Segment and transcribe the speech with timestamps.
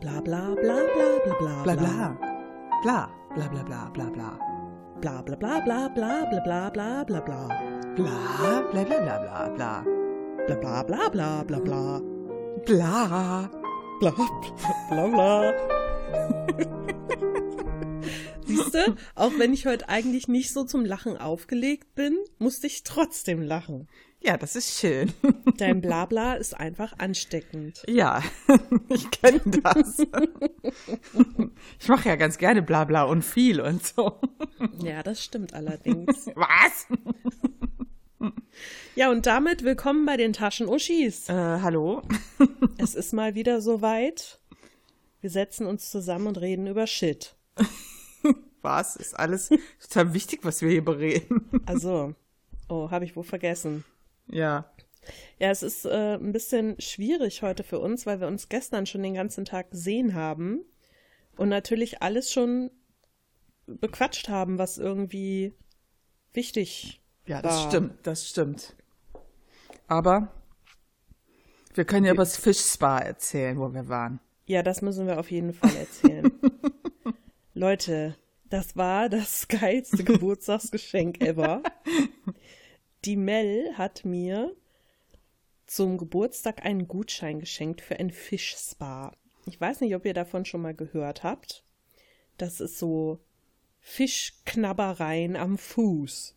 [0.00, 2.16] Bla bla bla bla bla bla Bla bla.
[2.82, 3.10] Bla.
[3.34, 4.38] Bla bla bla bla bla.
[5.00, 7.48] bla bla bla bla bla bla bla bla bla bla
[7.96, 9.84] Bla bla bla bla bla bla.
[10.46, 12.00] bla bla bla bla bla bla
[12.66, 13.50] Bla.
[14.00, 14.12] bla
[14.90, 15.52] bla bla.
[18.46, 22.82] Siehst du, auch wenn ich heute eigentlich nicht so zum Lachen aufgelegt bin, musste ich
[22.84, 23.88] trotzdem lachen.
[24.26, 25.12] Ja, das ist schön.
[25.56, 27.84] Dein Blabla ist einfach ansteckend.
[27.86, 28.24] Ja,
[28.88, 29.98] ich kenne das.
[31.78, 34.18] Ich mache ja ganz gerne Blabla und viel und so.
[34.82, 36.26] Ja, das stimmt allerdings.
[36.34, 36.86] Was?
[38.96, 41.28] Ja, und damit willkommen bei den Taschenuschis.
[41.28, 42.02] Äh, hallo?
[42.78, 44.40] Es ist mal wieder soweit.
[45.20, 47.36] Wir setzen uns zusammen und reden über Shit.
[48.62, 48.96] Was?
[48.96, 49.50] Ist alles
[49.80, 51.48] total wichtig, was wir hier bereden.
[51.66, 52.14] Also,
[52.68, 53.84] oh, habe ich wohl vergessen.
[54.28, 54.70] Ja.
[55.38, 59.02] Ja, es ist äh, ein bisschen schwierig heute für uns, weil wir uns gestern schon
[59.02, 60.64] den ganzen Tag gesehen haben
[61.36, 62.70] und natürlich alles schon
[63.66, 65.52] bequatscht haben, was irgendwie
[66.32, 67.68] wichtig Ja, das war.
[67.70, 68.74] stimmt, das stimmt.
[69.86, 70.32] Aber
[71.74, 74.18] wir können ja über das Fischspa erzählen, wo wir waren.
[74.46, 76.32] Ja, das müssen wir auf jeden Fall erzählen.
[77.54, 78.16] Leute,
[78.48, 81.62] das war das geilste Geburtstagsgeschenk ever.
[83.06, 84.56] Die Mel hat mir
[85.66, 89.16] zum Geburtstag einen Gutschein geschenkt für ein Fischspa.
[89.46, 91.64] Ich weiß nicht, ob ihr davon schon mal gehört habt.
[92.36, 93.20] Das ist so
[93.78, 96.34] Fischknabbereien am Fuß.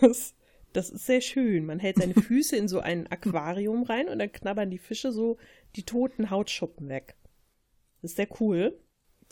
[0.00, 0.34] Das,
[0.72, 1.66] das ist sehr schön.
[1.66, 5.36] Man hält seine Füße in so ein Aquarium rein und dann knabbern die Fische so
[5.76, 7.14] die toten Hautschuppen weg.
[8.00, 8.80] Das ist sehr cool.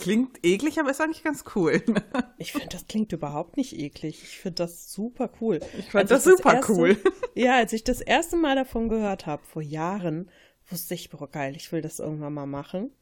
[0.01, 1.83] Klingt eklig, aber ist eigentlich ganz cool.
[2.39, 4.23] Ich finde, das klingt überhaupt nicht eklig.
[4.23, 5.61] Ich finde das super cool.
[5.79, 6.97] Ich fand Als das super erste, cool.
[7.35, 10.31] Ja, als ich das erste Mal davon gehört habe, vor Jahren,
[10.69, 12.93] wusste ich, boah, geil, ich will das irgendwann mal machen.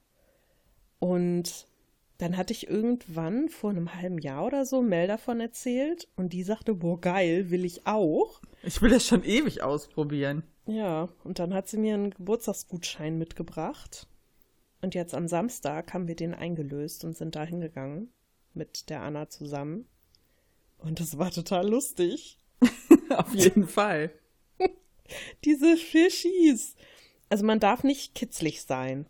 [0.98, 1.68] Und
[2.18, 6.42] dann hatte ich irgendwann vor einem halben Jahr oder so Mel davon erzählt und die
[6.42, 8.40] sagte, boah, geil, will ich auch.
[8.64, 10.42] Ich will das schon ewig ausprobieren.
[10.66, 14.08] Ja, und dann hat sie mir einen Geburtstagsgutschein mitgebracht.
[14.80, 18.12] Und jetzt am Samstag haben wir den eingelöst und sind da hingegangen
[18.54, 19.86] mit der Anna zusammen.
[20.78, 22.38] Und das war total lustig.
[23.10, 24.12] Auf jeden Fall.
[25.44, 26.76] Diese Fischis.
[27.28, 29.06] Also man darf nicht kitzlig sein.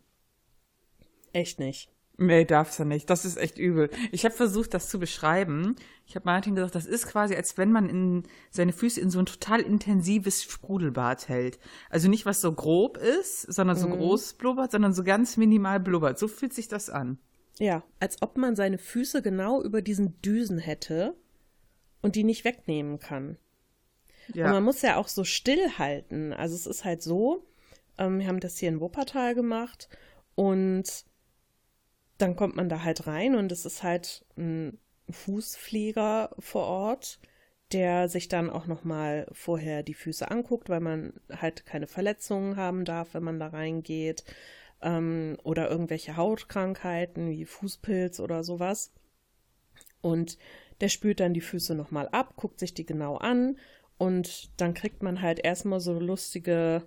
[1.33, 1.89] Echt nicht.
[2.19, 3.09] Nee, darfst du nicht.
[3.09, 3.89] Das ist echt übel.
[4.11, 5.75] Ich habe versucht, das zu beschreiben.
[6.05, 9.19] Ich habe Martin gesagt, das ist quasi, als wenn man in seine Füße in so
[9.19, 11.59] ein total intensives Sprudelbad hält.
[11.89, 16.19] Also nicht, was so grob ist, sondern so groß blubbert, sondern so ganz minimal blubbert.
[16.19, 17.19] So fühlt sich das an.
[17.57, 21.15] Ja, als ob man seine Füße genau über diesen Düsen hätte
[22.01, 23.37] und die nicht wegnehmen kann.
[24.29, 24.59] Und man Ja.
[24.61, 26.33] muss ja auch so stillhalten.
[26.33, 27.45] Also es ist halt so,
[27.97, 29.89] ähm, wir haben das hier in Wuppertal gemacht
[30.35, 31.05] und
[32.19, 34.77] dann kommt man da halt rein und es ist halt ein
[35.09, 37.19] Fußpfleger vor Ort,
[37.71, 42.85] der sich dann auch nochmal vorher die Füße anguckt, weil man halt keine Verletzungen haben
[42.85, 44.23] darf, wenn man da reingeht
[44.81, 48.91] ähm, oder irgendwelche Hautkrankheiten wie Fußpilz oder sowas.
[50.01, 50.37] Und
[50.81, 53.57] der spült dann die Füße nochmal ab, guckt sich die genau an
[53.97, 56.83] und dann kriegt man halt erstmal so lustige,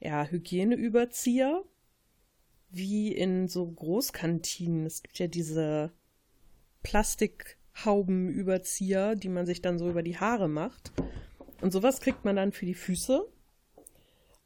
[0.00, 1.62] ja, Hygieneüberzieher,
[2.70, 4.86] wie in so Großkantinen.
[4.86, 5.90] Es gibt ja diese
[6.82, 10.92] Plastikhaubenüberzieher, die man sich dann so über die Haare macht.
[11.60, 13.26] Und sowas kriegt man dann für die Füße.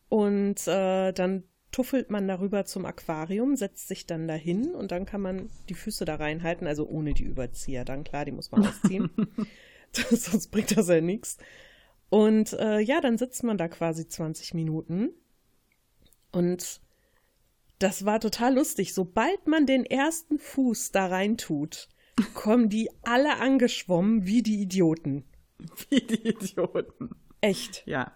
[0.08, 5.20] Und äh, dann tuffelt man darüber zum Aquarium, setzt sich dann dahin und dann kann
[5.20, 7.84] man die Füße da reinhalten, also ohne die Überzieher.
[7.84, 9.10] Dann klar, die muss man ausziehen.
[9.92, 11.38] Sonst bringt das ja nichts.
[12.10, 15.10] Und äh, ja, dann sitzt man da quasi 20 Minuten.
[16.30, 16.80] Und
[17.78, 18.94] das war total lustig.
[18.94, 21.88] Sobald man den ersten Fuß da rein tut,
[22.34, 25.24] kommen die alle angeschwommen wie die Idioten.
[25.88, 27.10] Wie die Idioten.
[27.40, 27.82] Echt.
[27.86, 28.12] Ja.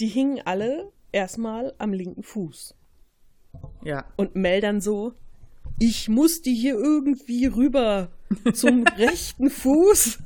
[0.00, 2.74] Die hingen alle erstmal am linken Fuß.
[3.84, 4.06] Ja.
[4.16, 5.14] Und Mel dann so,
[5.78, 8.10] ich muss die hier irgendwie rüber
[8.52, 10.18] zum rechten Fuß.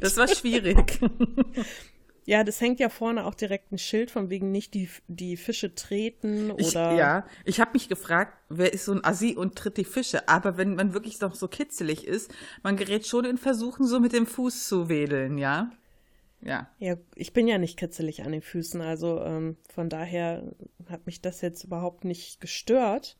[0.00, 1.00] Das war schwierig.
[2.24, 5.74] Ja, das hängt ja vorne auch direkt ein Schild von wegen nicht die, die Fische
[5.74, 6.96] treten Ich, oder.
[6.96, 10.28] ja, ich habe mich gefragt, wer ist so ein Assi und tritt die Fische?
[10.28, 12.32] Aber wenn man wirklich noch so kitzelig ist,
[12.62, 15.72] man gerät schon in Versuchen, so mit dem Fuß zu wedeln, ja?
[16.40, 16.68] Ja.
[16.78, 20.52] Ja, ich bin ja nicht kitzelig an den Füßen, also ähm, von daher
[20.88, 23.16] hat mich das jetzt überhaupt nicht gestört.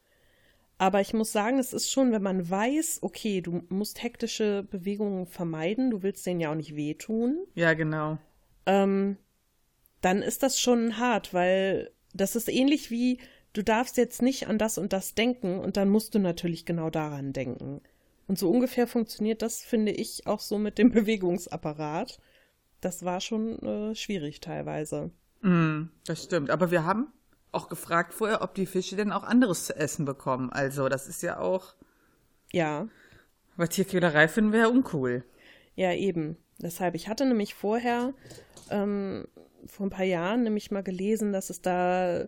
[0.79, 5.27] Aber ich muss sagen, es ist schon, wenn man weiß, okay, du musst hektische Bewegungen
[5.27, 8.19] vermeiden, du willst denen ja auch nicht wehtun, Ja, genau.
[8.67, 9.17] Ähm,
[10.01, 13.19] dann ist das schon hart, weil das ist ähnlich wie
[13.53, 16.91] du darfst jetzt nicht an das und das denken und dann musst du natürlich genau
[16.91, 17.81] daran denken.
[18.27, 22.19] Und so ungefähr funktioniert das, finde ich, auch so mit dem Bewegungsapparat.
[22.81, 25.11] Das war schon äh, schwierig teilweise.
[25.43, 26.51] Mm, das stimmt.
[26.51, 27.13] Aber wir haben
[27.53, 30.51] auch gefragt vorher, ob die Fische denn auch anderes zu essen bekommen.
[30.51, 31.75] Also, das ist ja auch.
[32.53, 32.89] Ja.
[33.57, 35.25] Aber Tierquälerei finden wir ja uncool.
[35.75, 36.37] Ja, eben.
[36.63, 38.15] Deshalb, ich hatte nämlich vorher,
[38.71, 39.27] ähm,
[39.67, 42.27] vor ein paar Jahren, nämlich mal gelesen, dass es da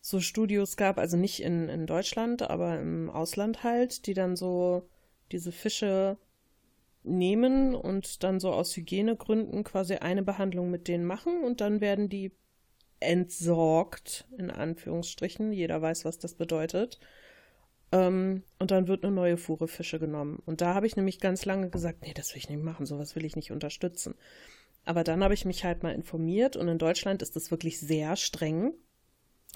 [0.00, 4.88] so Studios gab, also nicht in, in Deutschland, aber im Ausland halt, die dann so
[5.32, 6.18] diese Fische
[7.02, 12.08] nehmen und dann so aus Hygienegründen quasi eine Behandlung mit denen machen und dann werden
[12.08, 12.32] die
[13.00, 15.52] entsorgt, in Anführungsstrichen.
[15.52, 16.98] Jeder weiß, was das bedeutet.
[17.94, 20.42] Ähm, und dann wird eine neue Fuhre Fische genommen.
[20.44, 23.14] Und da habe ich nämlich ganz lange gesagt, nee, das will ich nicht machen, sowas
[23.14, 24.16] will ich nicht unterstützen.
[24.84, 28.16] Aber dann habe ich mich halt mal informiert und in Deutschland ist das wirklich sehr
[28.16, 28.74] streng.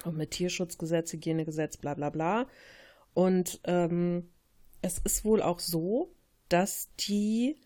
[0.05, 2.47] Auch mit Tierschutzgesetz, Hygienegesetz, bla bla bla.
[3.13, 4.29] Und ähm,
[4.81, 6.15] es ist wohl auch so,
[6.47, 7.57] dass die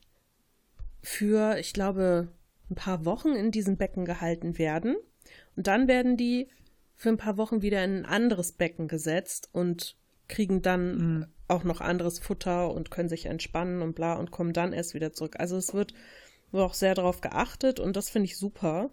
[1.03, 2.29] für, ich glaube,
[2.71, 4.95] ein paar Wochen in diesem Becken gehalten werden.
[5.55, 6.47] Und dann werden die
[6.95, 9.95] für ein paar Wochen wieder in ein anderes Becken gesetzt und
[10.27, 11.27] kriegen dann mhm.
[11.47, 15.13] auch noch anderes Futter und können sich entspannen und bla und kommen dann erst wieder
[15.13, 15.35] zurück.
[15.39, 15.93] Also es wird
[16.51, 18.91] auch sehr darauf geachtet und das finde ich super.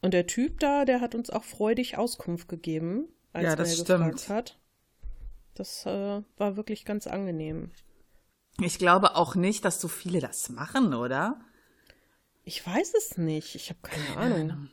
[0.00, 3.86] Und der Typ da, der hat uns auch freudig Auskunft gegeben, als ja, er stimmt.
[3.86, 4.58] gefragt hat.
[5.54, 7.72] Das äh, war wirklich ganz angenehm.
[8.60, 11.40] Ich glaube auch nicht, dass so viele das machen, oder?
[12.44, 13.54] Ich weiß es nicht.
[13.54, 14.50] Ich habe keine, keine Ahnung.
[14.50, 14.70] Ahnung.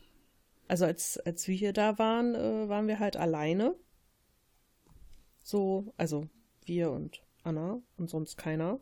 [0.68, 3.76] Also als, als wir hier da waren, äh, waren wir halt alleine.
[5.46, 6.28] So, also
[6.66, 8.80] wir und Anna und sonst keiner.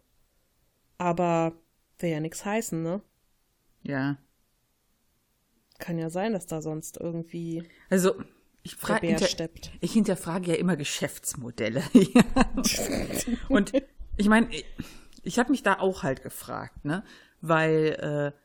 [0.98, 1.51] Aber
[2.00, 3.01] will ja nichts heißen, ne?
[3.81, 4.18] Ja.
[5.77, 7.68] Kann ja sein, dass da sonst irgendwie.
[7.89, 8.13] Also,
[8.62, 9.27] ich, frage, hinter,
[9.81, 11.83] ich hinterfrage ja immer Geschäftsmodelle.
[13.50, 13.74] und
[14.15, 14.48] ich meine,
[15.21, 17.04] ich habe mich da auch halt gefragt, ne?
[17.42, 18.39] Weil äh,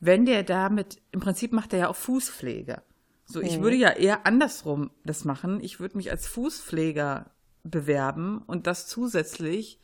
[0.00, 2.82] wenn der damit, im Prinzip macht er ja auch Fußpflege.
[3.26, 3.62] So, ich mhm.
[3.62, 5.60] würde ja eher andersrum das machen.
[5.60, 7.30] Ich würde mich als Fußpfleger
[7.62, 9.80] bewerben und das zusätzlich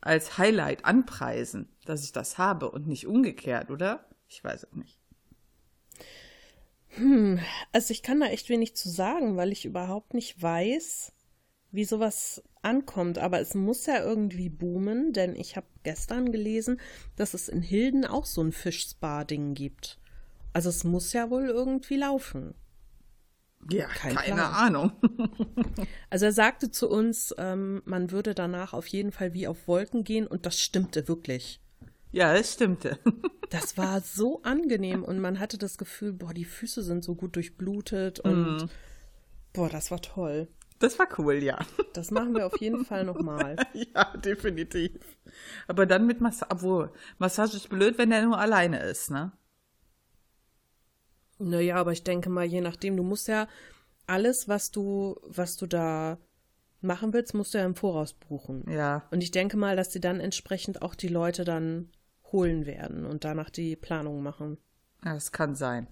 [0.00, 4.06] als Highlight anpreisen, dass ich das habe und nicht umgekehrt, oder?
[4.28, 4.98] Ich weiß es nicht.
[6.90, 7.40] Hm,
[7.72, 11.12] also ich kann da echt wenig zu sagen, weil ich überhaupt nicht weiß,
[11.70, 13.18] wie sowas ankommt.
[13.18, 16.80] Aber es muss ja irgendwie boomen, denn ich habe gestern gelesen,
[17.16, 19.98] dass es in Hilden auch so ein Fischspa-Ding gibt.
[20.52, 22.54] Also es muss ja wohl irgendwie laufen.
[23.70, 24.54] Ja, Kein keine Plan.
[24.54, 24.92] Ahnung.
[26.10, 30.04] also er sagte zu uns, ähm, man würde danach auf jeden Fall wie auf Wolken
[30.04, 31.60] gehen und das stimmte wirklich.
[32.10, 32.98] Ja, es stimmte.
[33.50, 37.36] das war so angenehm und man hatte das Gefühl, boah, die Füße sind so gut
[37.36, 38.70] durchblutet und mm.
[39.52, 40.48] boah, das war toll.
[40.78, 41.58] Das war cool, ja.
[41.92, 43.56] Das machen wir auf jeden Fall nochmal.
[43.72, 44.92] ja, definitiv.
[45.66, 49.32] Aber dann mit Massage, obwohl, Massage ist blöd, wenn er nur alleine ist, ne?
[51.38, 53.48] Naja, aber ich denke mal, je nachdem, du musst ja
[54.06, 56.18] alles, was du, was du da
[56.80, 58.64] machen willst, musst du ja im Voraus buchen.
[58.70, 59.06] Ja.
[59.10, 61.90] Und ich denke mal, dass die dann entsprechend auch die Leute dann
[62.32, 64.58] holen werden und danach die Planung machen.
[65.04, 65.86] Ja, das kann sein.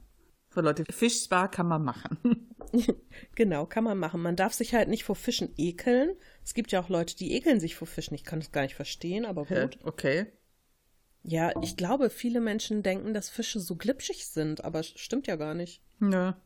[0.50, 2.54] So Leute, Fischspa kann man machen.
[3.34, 4.22] genau, kann man machen.
[4.22, 6.16] Man darf sich halt nicht vor Fischen ekeln.
[6.44, 8.14] Es gibt ja auch Leute, die ekeln sich vor Fischen.
[8.14, 9.78] Ich kann das gar nicht verstehen, aber gut.
[9.84, 10.26] Okay.
[11.28, 15.54] Ja, ich glaube, viele Menschen denken, dass Fische so glitschig sind, aber stimmt ja gar
[15.54, 15.82] nicht.
[16.00, 16.40] Ja.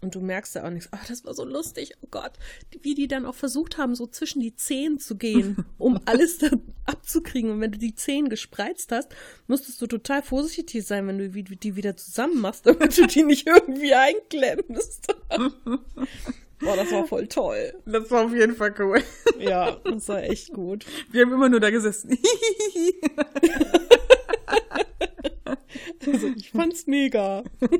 [0.00, 0.88] Und du merkst ja auch nichts.
[0.92, 1.92] Ach, das war so lustig.
[2.00, 2.32] Oh Gott.
[2.82, 6.50] Wie die dann auch versucht haben, so zwischen die Zehen zu gehen, um alles da
[6.86, 7.50] abzukriegen.
[7.50, 9.08] Und wenn du die Zehen gespreizt hast,
[9.48, 13.48] musstest du total vorsichtig sein, wenn du die wieder zusammen machst, damit du die nicht
[13.48, 15.14] irgendwie einklemmst.
[16.60, 17.72] Boah, das war voll toll.
[17.86, 19.02] Das war auf jeden Fall cool.
[19.38, 20.84] Ja, das war echt gut.
[21.10, 22.10] Wir haben immer nur da gesessen.
[26.06, 27.42] also ich fand's mega.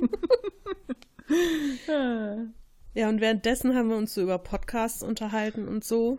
[2.94, 6.18] ja, und währenddessen haben wir uns so über Podcasts unterhalten und so.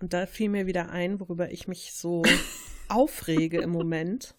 [0.00, 2.24] Und da fiel mir wieder ein, worüber ich mich so
[2.88, 4.34] aufrege im Moment.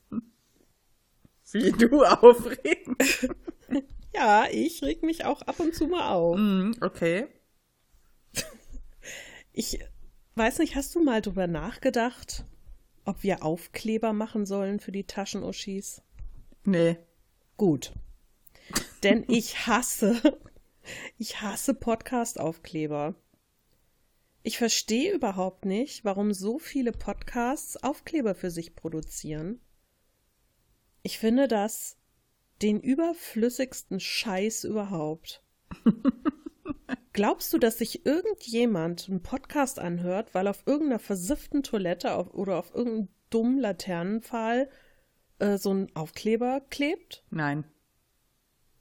[1.53, 2.97] Wie du aufregen?
[4.15, 6.38] Ja, ich reg mich auch ab und zu mal auf.
[6.38, 7.27] Mm, okay.
[9.55, 9.77] Ich
[10.34, 12.43] weiß nicht, hast du mal drüber nachgedacht,
[13.05, 16.01] ob wir Aufkleber machen sollen für die Taschenuschis?
[16.63, 16.98] Nee.
[17.55, 17.93] Gut.
[19.03, 20.39] Denn ich hasse,
[21.20, 23.13] ich hasse Podcast-Aufkleber.
[24.41, 29.62] Ich verstehe überhaupt nicht, warum so viele Podcasts Aufkleber für sich produzieren.
[31.03, 31.98] Ich finde das
[32.62, 35.43] den überflüssigsten Scheiß überhaupt.
[37.13, 42.57] Glaubst du, dass sich irgendjemand einen Podcast anhört, weil auf irgendeiner versifften Toilette auf, oder
[42.57, 44.69] auf irgendeinem dummen Laternenpfahl
[45.39, 47.24] äh, so ein Aufkleber klebt?
[47.29, 47.65] Nein.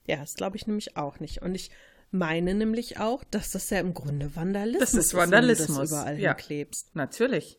[0.06, 1.42] Ja, das glaube ich nämlich auch nicht.
[1.42, 1.70] Und ich
[2.10, 5.90] meine nämlich auch, dass das ja im Grunde Vandalismus Das ist Vandalismus, wenn du das
[5.90, 6.36] überall ja.
[6.36, 6.94] hinklebst.
[6.94, 7.58] Natürlich.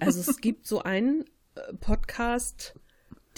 [0.00, 2.74] Also es gibt so einen äh, Podcast,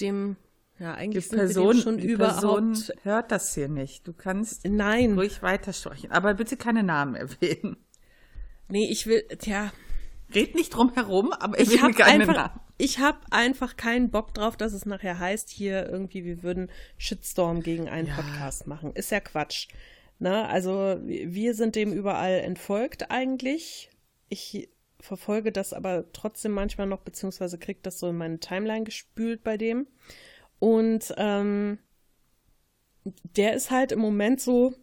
[0.00, 0.36] dem
[0.80, 4.06] ja Die eigentlich wir Person, schon die überhaupt Person hört das hier nicht.
[4.08, 6.10] Du kannst Nein, ruhig weitersprechen.
[6.10, 7.76] Aber bitte keine Namen erwähnen.
[8.68, 9.72] nee, ich will, tja,
[10.34, 12.60] Red nicht drum herum, aber ich erwähne habe keine einfach, Namen.
[12.78, 17.62] ich habe einfach keinen Bock drauf, dass es nachher heißt, hier irgendwie, wir würden Shitstorm
[17.62, 18.14] gegen einen Ja.
[18.14, 18.92] Podcast machen.
[18.94, 19.68] Ist ja Quatsch.
[20.18, 20.48] Ne?
[20.48, 23.90] Also wir sind dem überall entfolgt eigentlich.
[24.28, 24.68] Ich
[25.00, 29.56] verfolge das aber trotzdem manchmal noch, beziehungsweise kriege das so in meine Timeline gespült bei
[29.56, 29.86] dem.
[30.60, 31.78] Und ähm,
[33.04, 34.74] der ist halt im Moment so,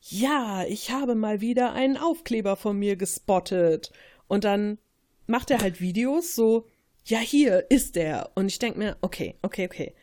[0.00, 3.90] ja, ich habe mal wieder einen Aufkleber von mir gespottet.
[4.28, 4.78] Und dann
[5.26, 6.66] macht er halt Videos so,
[7.04, 8.30] ja, hier ist der.
[8.34, 9.94] Und ich denke mir, okay, okay, okay.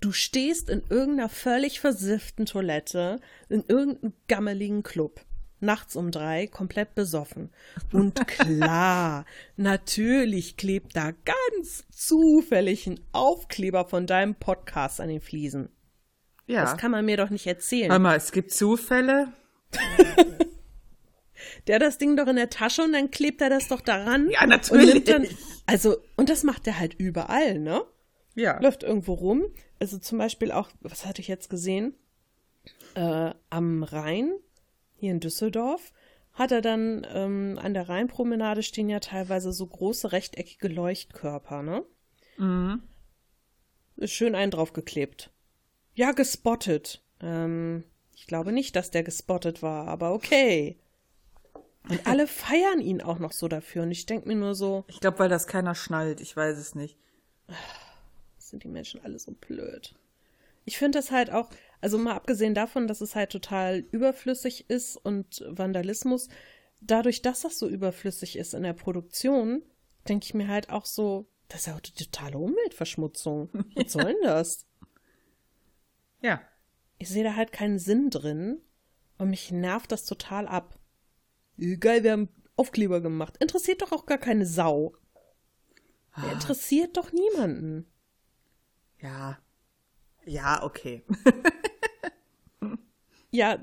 [0.00, 5.20] Du stehst in irgendeiner völlig versifften Toilette, in irgendeinem gammeligen Club,
[5.60, 7.50] nachts um drei, komplett besoffen.
[7.92, 9.24] Und klar,
[9.56, 15.68] natürlich klebt da ganz zufällig ein Aufkleber von deinem Podcast an den Fliesen.
[16.46, 16.62] Ja.
[16.62, 17.90] Das kann man mir doch nicht erzählen.
[17.90, 19.32] Hör mal, es gibt Zufälle.
[21.66, 24.30] Der hat das Ding doch in der Tasche und dann klebt er das doch daran.
[24.30, 24.94] Ja, Und natürlich.
[24.94, 25.26] nimmt dann,
[25.66, 27.82] also, und das macht er halt überall, ne?
[28.34, 28.60] Ja.
[28.60, 29.44] Läuft irgendwo rum.
[29.78, 31.94] Also zum Beispiel auch, was hatte ich jetzt gesehen?
[32.94, 34.32] Äh, am Rhein,
[34.98, 35.92] hier in Düsseldorf,
[36.32, 41.84] hat er dann ähm, an der Rheinpromenade stehen ja teilweise so große rechteckige Leuchtkörper, ne?
[42.36, 42.82] Mhm.
[43.96, 45.30] Ist schön einen draufgeklebt.
[45.94, 47.02] Ja, gespottet.
[47.20, 47.82] Ähm,
[48.14, 50.78] ich glaube nicht, dass der gespottet war, aber okay.
[51.88, 53.82] Und alle feiern ihn auch noch so dafür.
[53.82, 56.20] Und ich denke mir nur so, Ich glaube, weil das keiner schnallt.
[56.20, 56.96] Ich weiß es nicht.
[58.38, 59.94] sind die Menschen alle so blöd.
[60.64, 64.96] Ich finde das halt auch, also mal abgesehen davon, dass es halt total überflüssig ist
[64.96, 66.28] und Vandalismus,
[66.80, 69.62] dadurch, dass das so überflüssig ist in der Produktion,
[70.08, 73.50] denke ich mir halt auch so, das ist ja auch die totale Umweltverschmutzung.
[73.74, 74.66] Was soll denn das?
[76.20, 76.42] Ja.
[76.98, 78.60] Ich sehe da halt keinen Sinn drin
[79.18, 80.78] und mich nervt das total ab.
[81.80, 83.36] Geil, wir haben Aufkleber gemacht.
[83.38, 84.94] Interessiert doch auch gar keine Sau.
[86.16, 87.86] Der interessiert doch niemanden.
[89.00, 89.38] Ja.
[90.24, 91.04] Ja, okay.
[93.30, 93.58] Ja,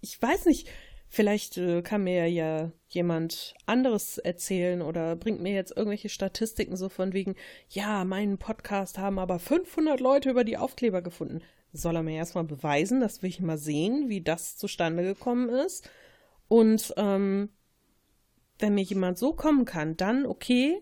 [0.00, 0.68] ich weiß nicht.
[1.08, 6.88] Vielleicht äh, kann mir ja jemand anderes erzählen oder bringt mir jetzt irgendwelche Statistiken so
[6.88, 7.34] von wegen,
[7.68, 11.42] ja, meinen Podcast haben aber 500 Leute über die Aufkleber gefunden.
[11.74, 15.88] Soll er mir erstmal beweisen, das will ich mal sehen, wie das zustande gekommen ist.
[16.48, 17.50] Und ähm,
[18.58, 20.80] wenn mir jemand so kommen kann, dann okay,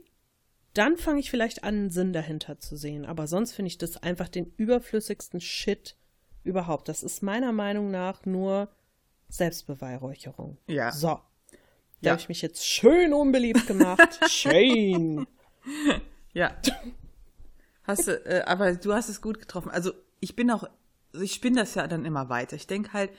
[0.75, 3.05] dann fange ich vielleicht an, einen Sinn dahinter zu sehen.
[3.05, 5.97] Aber sonst finde ich das einfach den überflüssigsten Shit
[6.45, 6.89] überhaupt.
[6.89, 8.69] Das ist meiner Meinung nach nur
[9.29, 10.59] Selbstbeweihräucherung.
[10.67, 10.93] Ja.
[10.93, 11.09] So.
[11.09, 11.21] Da
[12.01, 12.11] Ja.
[12.13, 14.21] habe ich mich jetzt schön unbeliebt gemacht.
[14.31, 15.27] Shane.
[16.33, 16.55] Ja.
[17.85, 19.71] Hast du, äh, aber du hast es gut getroffen.
[19.71, 20.65] Also ich bin auch,
[21.21, 22.57] ich spinne das ja dann immer weiter.
[22.57, 23.11] Ich denke halt,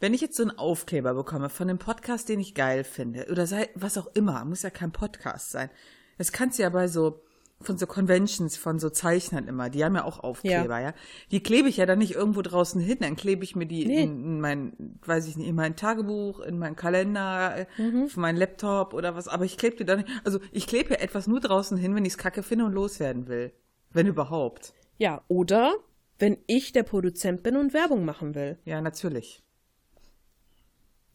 [0.00, 3.46] wenn ich jetzt so einen Aufkleber bekomme von einem Podcast, den ich geil finde, oder
[3.46, 5.70] sei, was auch immer, muss ja kein Podcast sein.
[6.18, 7.22] Das kannst du ja bei so,
[7.62, 10.94] von so Conventions, von so Zeichnern immer, die haben ja auch Aufkleber, ja.
[11.30, 14.02] Die klebe ich ja dann nicht irgendwo draußen hin, dann klebe ich mir die Nee.
[14.04, 18.04] in, in mein, weiß ich nicht, in mein Tagebuch, in meinen Kalender, äh, Mhm.
[18.04, 20.96] auf meinen Laptop oder was, aber ich klebe die dann nicht, also ich klebe ja
[21.00, 23.52] etwas nur draußen hin, wenn ich es kacke finde und loswerden will.
[23.92, 24.72] Wenn überhaupt.
[24.98, 25.74] Ja, oder
[26.18, 28.58] wenn ich der Produzent bin und Werbung machen will.
[28.64, 29.42] Ja, natürlich.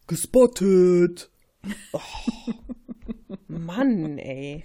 [0.07, 1.31] Gespottet.
[1.91, 1.99] Oh.
[3.47, 4.63] Mann, ey.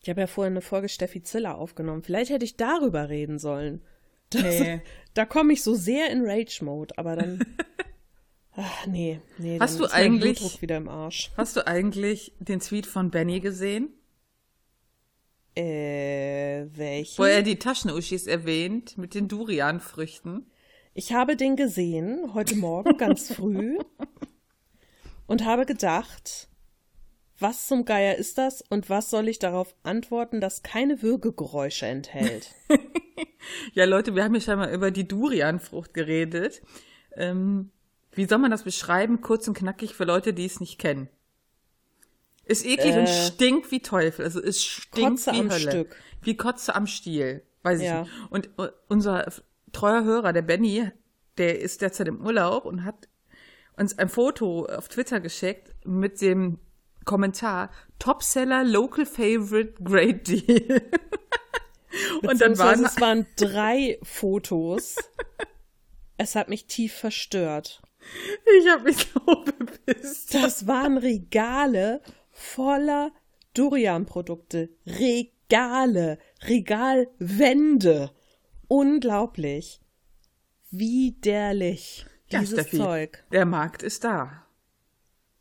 [0.00, 2.02] Ich habe ja vorhin eine Folge Steffi Ziller aufgenommen.
[2.02, 3.82] Vielleicht hätte ich darüber reden sollen.
[4.30, 4.80] Das, Nee.
[5.14, 7.44] Da komme ich so sehr in Rage-Mode, aber dann.
[8.56, 9.58] Ach, nee, nee.
[9.60, 11.30] Hast du eigentlich- wieder im Arsch.
[11.36, 13.90] Hast du eigentlich den Tweet von Benny gesehen?
[15.56, 17.18] Äh, welchen?
[17.18, 20.50] Wo er die Taschenuschis erwähnt mit den Durianfrüchten.
[20.94, 23.78] Ich habe den gesehen, heute Morgen ganz früh,
[25.26, 26.48] und habe gedacht,
[27.38, 32.50] was zum Geier ist das und was soll ich darauf antworten, das keine Würgegeräusche enthält?
[33.74, 36.62] Ja, Leute, wir haben ja schon mal über die Durianfrucht geredet.
[37.14, 37.70] Ähm,
[38.12, 39.20] wie soll man das beschreiben?
[39.20, 41.08] Kurz und knackig für Leute, die es nicht kennen.
[42.44, 44.24] Ist eklig und Äh, stinkt wie Teufel.
[44.24, 45.70] Also es stinkt Kotze wie am Hölle.
[45.70, 45.96] Stück.
[46.22, 47.42] Wie Kotze am Stiel.
[47.62, 48.02] Weiß ich Ja.
[48.02, 48.12] nicht.
[48.30, 49.30] Und äh, unser
[49.72, 50.90] treuer Hörer, der Benny,
[51.36, 53.08] der ist derzeit im Urlaub und hat
[53.76, 56.58] uns ein Foto auf Twitter geschickt mit dem
[57.04, 60.82] Kommentar Topseller Local Favorite Great Deal.
[62.22, 64.96] und dann waren es waren drei Fotos.
[66.16, 67.82] es hat mich tief verstört.
[68.58, 70.34] Ich habe mich so bepisst.
[70.34, 73.12] Das waren Regale voller
[73.54, 74.70] Durian-Produkte.
[74.86, 78.10] Regale, Regalwände.
[78.68, 79.80] Unglaublich.
[80.70, 82.06] Widerlich.
[82.28, 83.24] Ja, dieses Steffi, Zeug.
[83.30, 84.46] Der Markt ist da.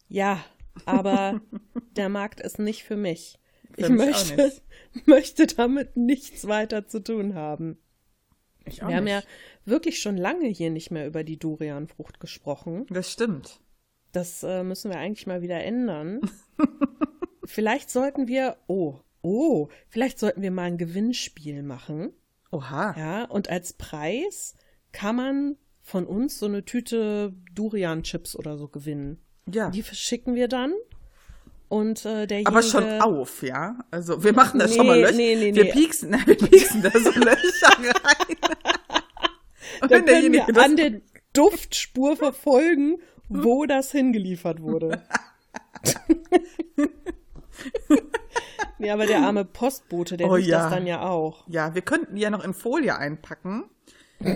[0.08, 0.44] Ja,
[0.86, 1.42] aber
[1.96, 3.40] der Markt ist nicht für mich.
[3.74, 4.52] Für ich mich möchte,
[5.06, 7.78] möchte damit nichts weiter zu tun haben.
[8.66, 8.96] Ich Wir nicht.
[8.96, 9.24] haben ja
[9.66, 12.86] wirklich schon lange hier nicht mehr über die Durianfrucht gesprochen.
[12.90, 13.60] Das stimmt.
[14.12, 16.22] Das äh, müssen wir eigentlich mal wieder ändern.
[17.46, 22.14] vielleicht sollten wir, oh, oh, vielleicht sollten wir mal ein Gewinnspiel machen.
[22.52, 22.96] Oha.
[22.98, 24.56] Ja, und als Preis
[24.92, 29.20] kann man von uns so eine Tüte Durian-Chips oder so gewinnen.
[29.52, 29.70] Ja.
[29.70, 30.74] Die verschicken wir dann.
[31.70, 33.80] Und äh, derjenige, Aber schon auf, ja?
[33.90, 35.16] Also wir machen da nee, schon mal Löcher.
[35.16, 38.38] Nee, nee, wir pieksen, nein, wir pieksen da so Löcher rein.
[39.82, 41.02] Und dann können wir an der
[41.34, 45.02] Duftspur verfolgen, wo das hingeliefert wurde.
[48.78, 50.60] nee, aber der arme Postbote, der oh, ja.
[50.60, 51.48] das dann ja auch.
[51.48, 53.64] Ja, wir könnten die ja noch in Folie einpacken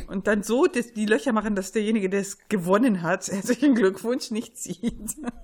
[0.07, 4.57] und dann so die Löcher machen, dass derjenige, der es gewonnen hat, herzlichen Glückwunsch nicht
[4.57, 5.15] sieht.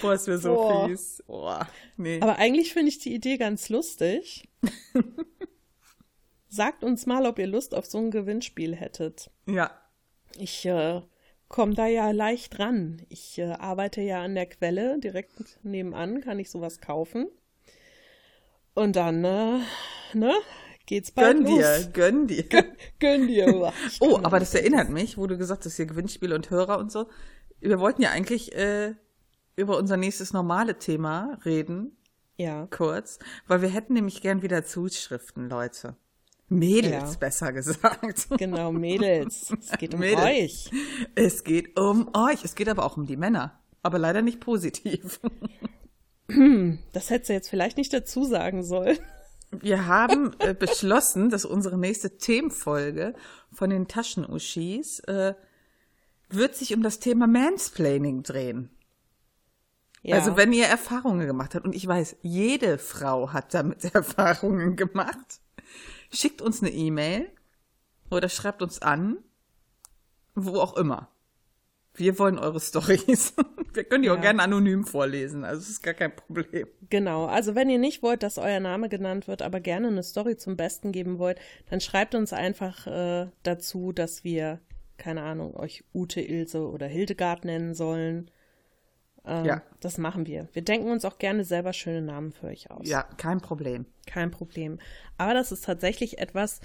[0.00, 0.88] Boah, ist mir so Boah.
[0.88, 1.22] fies.
[1.26, 2.20] Boah, nee.
[2.20, 4.48] Aber eigentlich finde ich die Idee ganz lustig.
[6.48, 9.30] Sagt uns mal, ob ihr Lust auf so ein Gewinnspiel hättet.
[9.46, 9.70] Ja.
[10.36, 11.02] Ich äh,
[11.48, 13.02] komme da ja leicht ran.
[13.08, 17.28] Ich äh, arbeite ja an der Quelle, direkt nebenan kann ich sowas kaufen.
[18.74, 19.58] Und dann, äh,
[20.14, 20.32] ne,
[20.90, 21.56] geht's bald gönn los.
[21.56, 22.42] dir, gönn dir.
[22.42, 23.72] Gönn, gönn dir.
[24.00, 27.06] oh, aber das erinnert mich, wo du gesagt hast, hier Gewinnspiel und Hörer und so.
[27.60, 28.94] Wir wollten ja eigentlich äh,
[29.54, 31.96] über unser nächstes normale Thema reden.
[32.36, 32.66] Ja.
[32.70, 35.94] Kurz, weil wir hätten nämlich gern wieder Zuschriften, Leute.
[36.48, 37.18] Mädels, ja.
[37.20, 38.26] besser gesagt.
[38.36, 39.54] Genau, Mädels.
[39.60, 40.24] Es geht um Mädels.
[40.24, 40.70] euch.
[41.14, 42.44] Es geht um euch.
[42.44, 43.60] Es geht aber auch um die Männer.
[43.82, 45.20] Aber leider nicht positiv.
[46.92, 48.98] Das hättest du jetzt vielleicht nicht dazu sagen sollen.
[49.50, 53.14] Wir haben äh, beschlossen, dass unsere nächste Themenfolge
[53.52, 55.34] von den Taschenuschis äh,
[56.28, 58.70] wird sich um das Thema Mansplaining drehen.
[60.02, 60.16] Ja.
[60.16, 65.40] Also wenn ihr Erfahrungen gemacht habt, und ich weiß, jede Frau hat damit Erfahrungen gemacht,
[66.12, 67.28] schickt uns eine E-Mail
[68.10, 69.18] oder schreibt uns an,
[70.34, 71.08] wo auch immer.
[72.00, 73.34] Wir wollen eure Stories.
[73.72, 74.14] Wir können die ja.
[74.14, 76.66] auch gerne anonym vorlesen, also es ist gar kein Problem.
[76.88, 80.36] Genau, also wenn ihr nicht wollt, dass euer Name genannt wird, aber gerne eine Story
[80.36, 84.60] zum Besten geben wollt, dann schreibt uns einfach äh, dazu, dass wir,
[84.96, 88.30] keine Ahnung, euch Ute, Ilse oder Hildegard nennen sollen.
[89.24, 89.62] Ähm, ja.
[89.80, 90.48] Das machen wir.
[90.52, 92.88] Wir denken uns auch gerne selber schöne Namen für euch aus.
[92.88, 93.86] Ja, kein Problem.
[94.06, 94.78] Kein Problem.
[95.18, 96.60] Aber das ist tatsächlich etwas,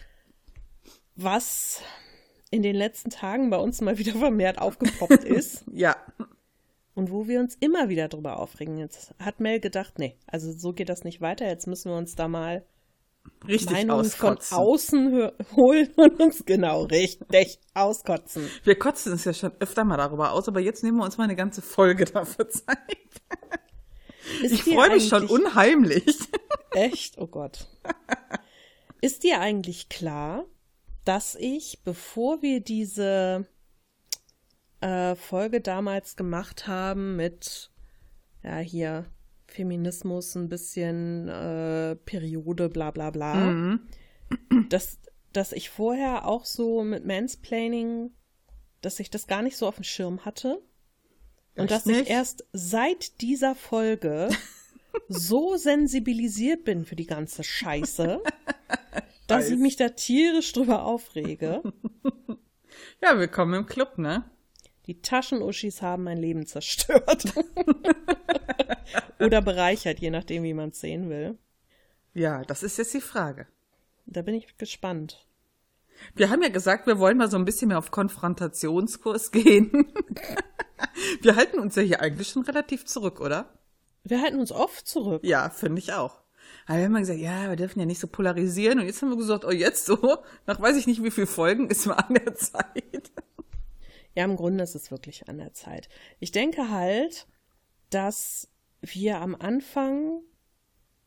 [1.15, 1.81] was
[2.55, 5.65] in den letzten Tagen bei uns mal wieder vermehrt aufgepoppt ist.
[5.71, 5.95] ja.
[6.93, 8.77] Und wo wir uns immer wieder drüber aufregen.
[8.77, 11.45] Jetzt hat Mel gedacht, nee, also so geht das nicht weiter.
[11.45, 12.65] Jetzt müssen wir uns da mal
[13.47, 18.49] richtig Meinungen von außen holen und uns genau richtig auskotzen.
[18.63, 21.25] Wir kotzen uns ja schon öfter mal darüber aus, aber jetzt nehmen wir uns mal
[21.25, 22.77] eine ganze Folge dafür Zeit.
[24.41, 26.17] Ist ich freue mich schon unheimlich.
[26.71, 27.17] Echt?
[27.17, 27.67] Oh Gott.
[29.01, 30.45] Ist dir eigentlich klar,
[31.05, 33.47] dass ich, bevor wir diese
[34.81, 37.71] äh, Folge damals gemacht haben mit,
[38.43, 39.05] ja, hier
[39.47, 43.87] Feminismus, ein bisschen äh, Periode, bla bla bla, mhm.
[44.69, 44.99] dass,
[45.31, 48.11] dass ich vorher auch so mit Mansplaining,
[48.81, 50.61] dass ich das gar nicht so auf dem Schirm hatte.
[51.55, 52.01] Und dass nicht?
[52.01, 54.29] ich erst seit dieser Folge
[55.07, 58.21] so sensibilisiert bin für die ganze Scheiße,
[59.27, 61.61] dass ich mich da tierisch drüber aufrege.
[63.01, 64.29] Ja, willkommen im Club, ne?
[64.87, 67.33] Die Taschenuschis haben mein Leben zerstört.
[69.19, 71.37] Oder bereichert, je nachdem, wie man es sehen will.
[72.13, 73.47] Ja, das ist jetzt die Frage.
[74.05, 75.25] Da bin ich gespannt.
[76.15, 79.71] Wir haben ja gesagt, wir wollen mal so ein bisschen mehr auf Konfrontationskurs gehen.
[81.21, 83.57] wir halten uns ja hier eigentlich schon relativ zurück, oder?
[84.03, 85.23] Wir halten uns oft zurück.
[85.23, 86.24] Ja, finde ich auch.
[86.65, 88.79] Aber wir haben gesagt, ja, wir dürfen ja nicht so polarisieren.
[88.79, 91.69] Und jetzt haben wir gesagt, oh, jetzt so, nach weiß ich nicht wie viel Folgen,
[91.69, 93.11] ist mal an der Zeit.
[94.15, 95.89] Ja, im Grunde ist es wirklich an der Zeit.
[96.19, 97.27] Ich denke halt,
[97.89, 98.49] dass
[98.81, 100.21] wir am Anfang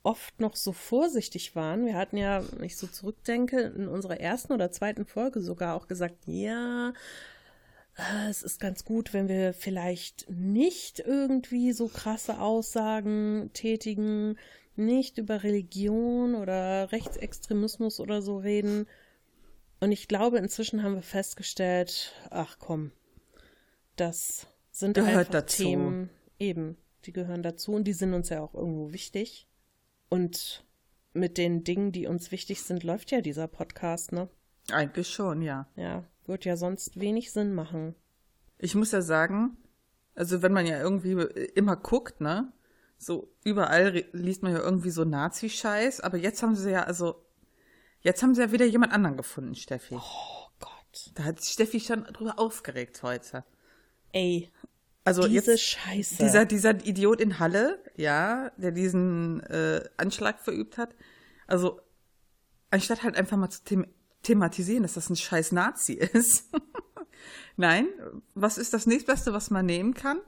[0.02, 1.86] oft noch so vorsichtig waren.
[1.86, 5.88] Wir hatten ja, wenn ich so zurückdenke, in unserer ersten oder zweiten Folge sogar auch
[5.88, 6.92] gesagt, ja,
[7.96, 14.38] äh, es ist ganz gut, wenn wir vielleicht nicht irgendwie so krasse Aussagen tätigen,
[14.78, 18.86] nicht über Religion oder Rechtsextremismus oder so reden.
[19.80, 22.92] Und ich glaube, inzwischen haben wir festgestellt, ach komm,
[23.96, 25.62] das sind Gehört einfach dazu.
[25.62, 29.46] Themen, eben, die gehören dazu und die sind uns ja auch irgendwo wichtig.
[30.08, 30.64] Und
[31.12, 34.28] mit den Dingen, die uns wichtig sind, läuft ja dieser Podcast, ne?
[34.70, 35.68] Eigentlich schon, ja.
[35.76, 37.94] Ja, wird ja sonst wenig Sinn machen.
[38.58, 39.56] Ich muss ja sagen,
[40.14, 41.12] also wenn man ja irgendwie
[41.54, 42.52] immer guckt, ne?
[42.98, 47.24] So überall liest man ja irgendwie so Nazi-Scheiß, aber jetzt haben sie ja, also,
[48.00, 49.94] jetzt haben sie ja wieder jemand anderen gefunden, Steffi.
[49.94, 51.12] Oh Gott.
[51.14, 53.44] Da hat sich Steffi schon drüber aufgeregt heute.
[54.12, 54.50] Ey,
[55.04, 56.16] Also diese jetzt, Scheiße.
[56.18, 60.94] dieser, dieser Idiot in Halle, ja, der diesen äh, Anschlag verübt hat.
[61.46, 61.80] Also,
[62.70, 63.86] anstatt halt einfach mal zu them
[64.24, 66.50] thematisieren, dass das ein scheiß Nazi ist.
[67.56, 67.86] Nein,
[68.34, 70.20] was ist das nächstbeste, was man nehmen kann?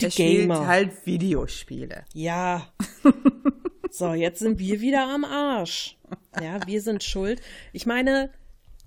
[0.00, 0.66] Die er spielt Gamer.
[0.66, 2.04] halt Videospiele.
[2.12, 2.72] Ja.
[3.90, 5.98] so, jetzt sind wir wieder am Arsch.
[6.40, 7.40] Ja, wir sind schuld.
[7.72, 8.30] Ich meine,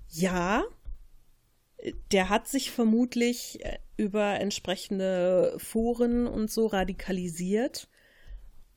[0.08, 0.64] ja,
[2.12, 7.88] der hat sich vermutlich äh, über entsprechende Foren und so radikalisiert.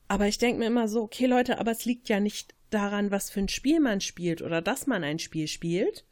[0.08, 3.30] Aber ich denke mir immer so, okay Leute, aber es liegt ja nicht daran, was
[3.30, 6.04] für ein Spiel man spielt oder dass man ein Spiel spielt,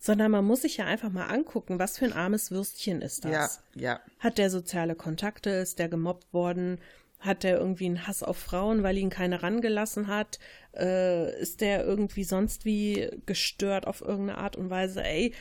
[0.00, 3.62] sondern man muss sich ja einfach mal angucken, was für ein armes Würstchen ist das.
[3.74, 4.00] Ja, ja.
[4.18, 5.50] Hat der soziale Kontakte?
[5.50, 6.80] Ist der gemobbt worden?
[7.20, 10.38] Hat der irgendwie einen Hass auf Frauen, weil ihn keiner rangelassen hat?
[10.74, 15.04] Äh, ist der irgendwie sonst wie gestört auf irgendeine Art und Weise?
[15.04, 15.34] Ey,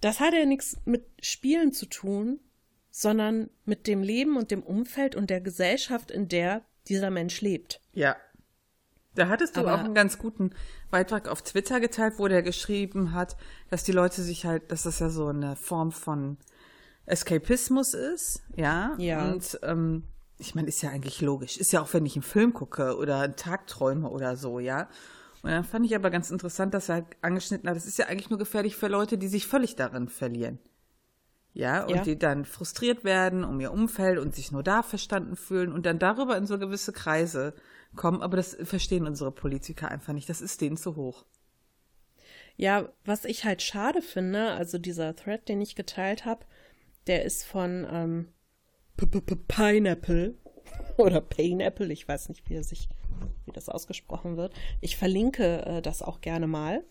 [0.00, 2.38] das hat ja nichts mit Spielen zu tun,
[2.92, 7.80] sondern mit dem Leben und dem Umfeld und der Gesellschaft, in der dieser Mensch lebt.
[7.92, 8.16] Ja.
[9.14, 10.50] Da hattest du Aber- auch einen ganz guten
[10.90, 13.36] Beitrag auf Twitter geteilt, wo der geschrieben hat,
[13.68, 16.36] dass die Leute sich halt, dass das ja so eine Form von
[17.06, 18.94] Eskapismus ist, ja.
[18.98, 19.30] Ja.
[19.32, 20.04] Und ähm,
[20.38, 21.56] ich meine, ist ja eigentlich logisch.
[21.56, 24.88] Ist ja auch, wenn ich einen Film gucke oder einen Tag träume oder so, ja.
[25.42, 28.06] Und dann fand ich aber ganz interessant, dass er halt angeschnitten hat, das ist ja
[28.06, 30.58] eigentlich nur gefährlich für Leute, die sich völlig darin verlieren.
[31.52, 32.02] Ja, und Ja.
[32.02, 35.98] die dann frustriert werden um ihr Umfeld und sich nur da verstanden fühlen und dann
[35.98, 37.54] darüber in so gewisse Kreise
[37.96, 38.22] kommen.
[38.22, 40.28] Aber das verstehen unsere Politiker einfach nicht.
[40.28, 41.24] Das ist denen zu hoch.
[42.56, 46.44] Ja, was ich halt schade finde, also dieser Thread, den ich geteilt habe,
[47.06, 48.28] der ist von ähm,
[49.48, 50.34] Pineapple
[50.98, 52.88] oder Pineapple, ich weiß nicht, wie er sich,
[53.46, 54.52] wie das ausgesprochen wird.
[54.80, 56.84] Ich verlinke äh, das auch gerne mal.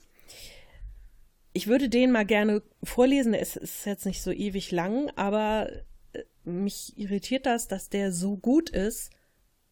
[1.53, 3.33] Ich würde den mal gerne vorlesen.
[3.33, 5.69] Es ist jetzt nicht so ewig lang, aber
[6.13, 9.11] äh, mich irritiert das, dass der so gut ist,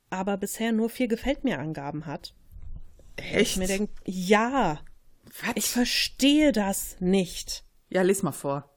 [0.10, 2.34] aber bisher nur vier gefällt mir Angaben hat.
[3.18, 3.52] Echt?
[3.52, 4.80] Ich mir denke, ja,
[5.42, 5.54] Was?
[5.56, 7.64] ich verstehe das nicht.
[7.90, 8.70] ja, les mal vor.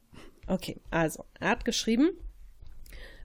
[0.47, 2.11] Okay, also, er hat geschrieben,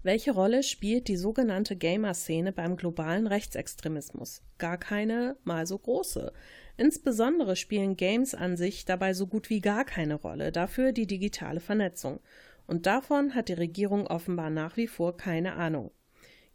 [0.03, 4.43] welche Rolle spielt die sogenannte Gamer-Szene beim globalen Rechtsextremismus?
[4.59, 6.31] Gar keine, mal so große.
[6.77, 11.59] Insbesondere spielen Games an sich dabei so gut wie gar keine Rolle, dafür die digitale
[11.59, 12.19] Vernetzung.
[12.67, 15.89] Und davon hat die Regierung offenbar nach wie vor keine Ahnung.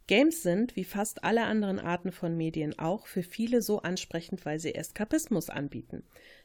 [0.07, 4.59] Games sind, wie fast alle anderen Arten von Medien auch, für viele so ansprechend, weil
[4.59, 6.03] sie Eskapismus anbieten.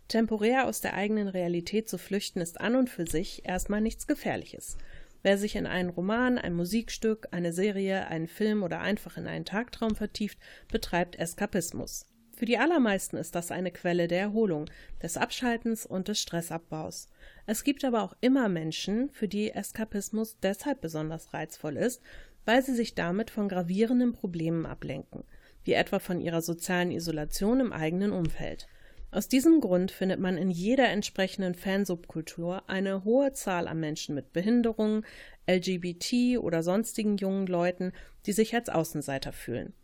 [0.09, 4.77] Temporär aus der eigenen Realität zu flüchten ist an und für sich erstmal nichts Gefährliches.
[5.23, 9.45] Wer sich in einen Roman, ein Musikstück, eine Serie, einen Film oder einfach in einen
[9.45, 10.39] Tagtraum vertieft,
[10.71, 12.07] betreibt Eskapismus.
[12.37, 14.67] Für die allermeisten ist das eine Quelle der Erholung,
[15.03, 17.09] des Abschaltens und des Stressabbaus.
[17.47, 22.03] Es gibt aber auch immer Menschen, für die Eskapismus deshalb besonders reizvoll ist,
[22.47, 25.25] weil sie sich damit von gravierenden Problemen ablenken,
[25.65, 28.67] wie etwa von ihrer sozialen Isolation im eigenen Umfeld.
[29.11, 34.33] Aus diesem Grund findet man in jeder entsprechenden Fansubkultur eine hohe Zahl an Menschen mit
[34.33, 35.05] Behinderungen,
[35.49, 37.93] LGBT oder sonstigen jungen Leuten,
[38.27, 39.75] die sich als Außenseiter fühlen.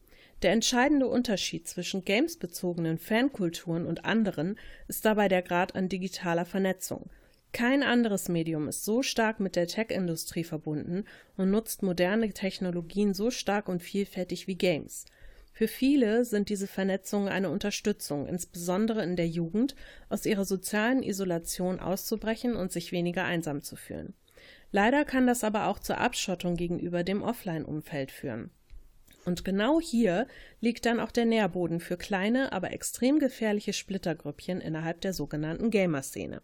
[0.42, 7.10] Der entscheidende Unterschied zwischen gamesbezogenen Fankulturen und anderen ist dabei der Grad an digitaler Vernetzung.
[7.52, 11.04] Kein anderes Medium ist so stark mit der Tech-Industrie verbunden
[11.36, 15.04] und nutzt moderne Technologien so stark und vielfältig wie Games.
[15.52, 19.76] Für viele sind diese Vernetzungen eine Unterstützung, insbesondere in der Jugend,
[20.08, 24.14] aus ihrer sozialen Isolation auszubrechen und sich weniger einsam zu fühlen.
[24.70, 28.50] Leider kann das aber auch zur Abschottung gegenüber dem Offline-Umfeld führen.
[29.26, 30.26] Und genau hier
[30.60, 36.40] liegt dann auch der Nährboden für kleine, aber extrem gefährliche Splittergrüppchen innerhalb der sogenannten Gamer-Szene.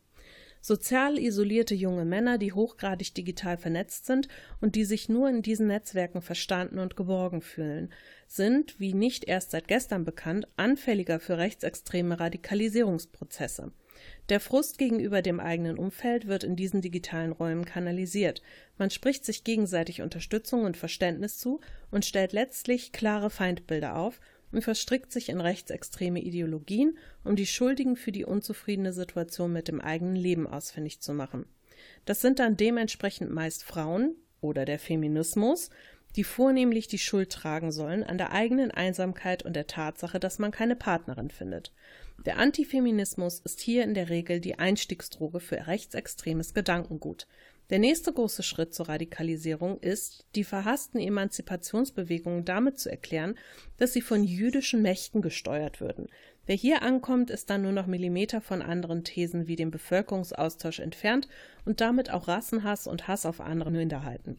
[0.60, 4.28] Sozial isolierte junge Männer, die hochgradig digital vernetzt sind
[4.60, 7.92] und die sich nur in diesen Netzwerken verstanden und geborgen fühlen,
[8.26, 13.72] sind, wie nicht erst seit gestern bekannt, anfälliger für rechtsextreme Radikalisierungsprozesse.
[14.28, 18.42] Der Frust gegenüber dem eigenen Umfeld wird in diesen digitalen Räumen kanalisiert.
[18.76, 24.20] Man spricht sich gegenseitig Unterstützung und Verständnis zu und stellt letztlich klare Feindbilder auf
[24.52, 29.80] und verstrickt sich in rechtsextreme Ideologien, um die Schuldigen für die unzufriedene Situation mit dem
[29.80, 31.46] eigenen Leben ausfindig zu machen.
[32.04, 35.70] Das sind dann dementsprechend meist Frauen oder der Feminismus,
[36.16, 40.50] die vornehmlich die Schuld tragen sollen an der eigenen Einsamkeit und der Tatsache, dass man
[40.50, 41.72] keine Partnerin findet.
[42.24, 47.28] Der Antifeminismus ist hier in der Regel die Einstiegsdroge für rechtsextremes Gedankengut.
[47.70, 53.34] Der nächste große Schritt zur Radikalisierung ist, die verhassten Emanzipationsbewegungen damit zu erklären,
[53.76, 56.06] dass sie von jüdischen Mächten gesteuert würden.
[56.46, 61.28] Wer hier ankommt, ist dann nur noch Millimeter von anderen Thesen wie dem Bevölkerungsaustausch entfernt
[61.66, 64.38] und damit auch Rassenhass und Hass auf andere Minderheiten.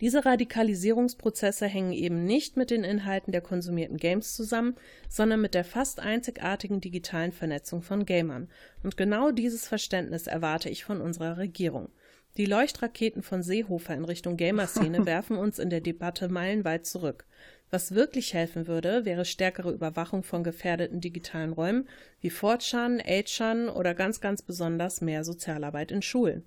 [0.00, 4.76] Diese Radikalisierungsprozesse hängen eben nicht mit den Inhalten der konsumierten Games zusammen,
[5.08, 8.48] sondern mit der fast einzigartigen digitalen Vernetzung von Gamern.
[8.84, 11.88] Und genau dieses Verständnis erwarte ich von unserer Regierung.
[12.38, 17.26] Die Leuchtraketen von Seehofer in Richtung Gamerszene werfen uns in der Debatte meilenweit zurück.
[17.70, 21.88] Was wirklich helfen würde, wäre stärkere Überwachung von gefährdeten digitalen Räumen
[22.20, 26.44] wie Fortran, 8chan oder ganz, ganz besonders mehr Sozialarbeit in Schulen.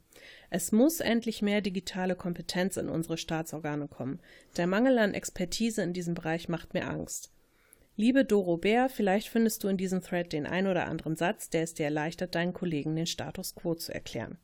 [0.50, 4.20] Es muss endlich mehr digitale Kompetenz in unsere Staatsorgane kommen.
[4.58, 7.32] Der Mangel an Expertise in diesem Bereich macht mir Angst.
[7.96, 11.64] Liebe Doro Bär, vielleicht findest du in diesem Thread den ein oder anderen Satz, der
[11.64, 14.38] es dir erleichtert, deinen Kollegen den Status quo zu erklären.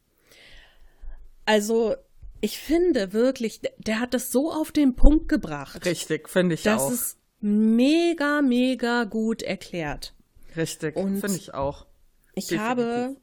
[1.46, 1.96] Also,
[2.40, 5.86] ich finde wirklich, der hat das so auf den Punkt gebracht.
[5.86, 6.90] Richtig, finde ich das auch.
[6.90, 10.14] Das ist mega, mega gut erklärt.
[10.56, 11.86] Richtig, finde ich auch.
[12.34, 12.70] Ich Definitiv.
[12.70, 13.16] habe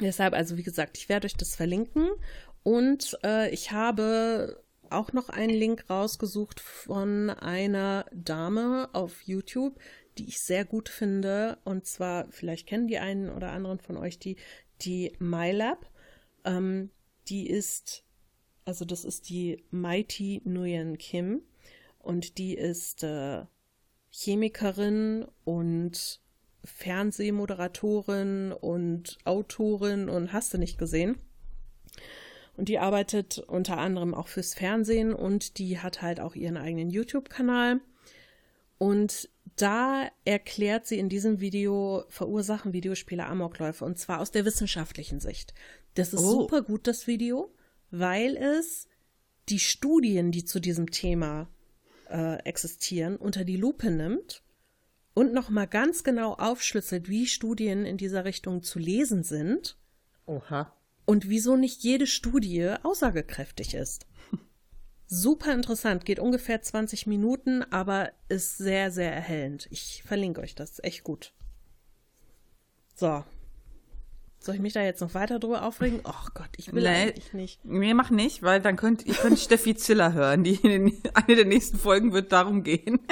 [0.00, 2.08] Deshalb, also wie gesagt, ich werde euch das verlinken
[2.62, 9.78] und äh, ich habe auch noch einen Link rausgesucht von einer Dame auf YouTube,
[10.18, 11.58] die ich sehr gut finde.
[11.64, 14.36] Und zwar, vielleicht kennen die einen oder anderen von euch die,
[14.82, 15.86] die MyLab.
[16.44, 16.90] Ähm,
[17.28, 18.04] die ist,
[18.64, 21.42] also das ist die Mighty Nguyen Kim
[21.98, 23.44] und die ist äh,
[24.10, 26.20] Chemikerin und
[26.64, 31.16] Fernsehmoderatorin und Autorin und hast du nicht gesehen.
[32.56, 36.90] Und die arbeitet unter anderem auch fürs Fernsehen und die hat halt auch ihren eigenen
[36.90, 37.80] YouTube-Kanal.
[38.78, 45.20] Und da erklärt sie in diesem Video, verursachen Videospiele Amokläufe und zwar aus der wissenschaftlichen
[45.20, 45.54] Sicht.
[45.94, 46.42] Das ist oh.
[46.42, 47.54] super gut, das Video,
[47.90, 48.88] weil es
[49.48, 51.48] die Studien, die zu diesem Thema
[52.10, 54.42] äh, existieren, unter die Lupe nimmt
[55.14, 59.76] und nochmal ganz genau aufschlüsselt, wie Studien in dieser Richtung zu lesen sind.
[60.26, 60.72] Oha.
[61.06, 64.06] Und wieso nicht jede Studie aussagekräftig ist.
[65.06, 69.68] Super interessant, geht ungefähr 20 Minuten, aber ist sehr, sehr erhellend.
[69.70, 71.32] Ich verlinke euch das, echt gut.
[72.94, 73.24] So.
[74.38, 76.00] Soll ich mich da jetzt noch weiter drüber aufregen?
[76.04, 77.64] Oh Gott, ich will nee, eigentlich nicht.
[77.64, 80.44] Nee, mach nicht, weil dann könnt ihr könnt Steffi Ziller hören.
[80.44, 83.00] Die in eine der nächsten Folgen wird darum gehen.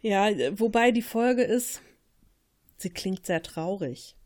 [0.00, 1.82] Ja, wobei die Folge ist,
[2.76, 4.16] sie klingt sehr traurig.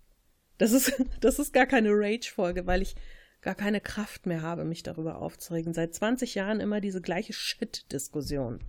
[0.59, 2.94] Das ist, das ist gar keine Rage-Folge, weil ich
[3.42, 5.74] gar keine Kraft mehr habe, mich darüber aufzuregen.
[5.74, 8.61] Seit 20 Jahren immer diese gleiche Shit-Diskussion.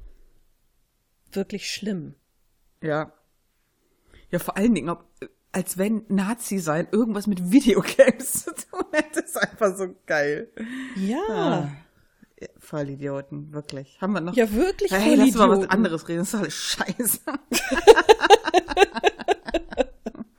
[1.31, 2.15] Wirklich schlimm.
[2.81, 3.13] Ja.
[4.29, 5.05] Ja, vor allen Dingen, ob,
[5.51, 10.51] als wenn Nazi sein irgendwas mit Videogames zu tun hätte, ist einfach so geil.
[10.95, 11.21] Ja.
[11.29, 11.69] Ah.
[12.57, 14.01] Vollidioten, wirklich.
[14.01, 14.35] Haben wir noch?
[14.35, 15.39] Ja, wirklich hey, Vollidioten.
[15.39, 17.19] Lass mal was anderes reden, das ist alles scheiße.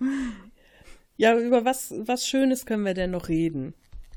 [1.16, 3.74] ja, über was, was Schönes können wir denn noch reden?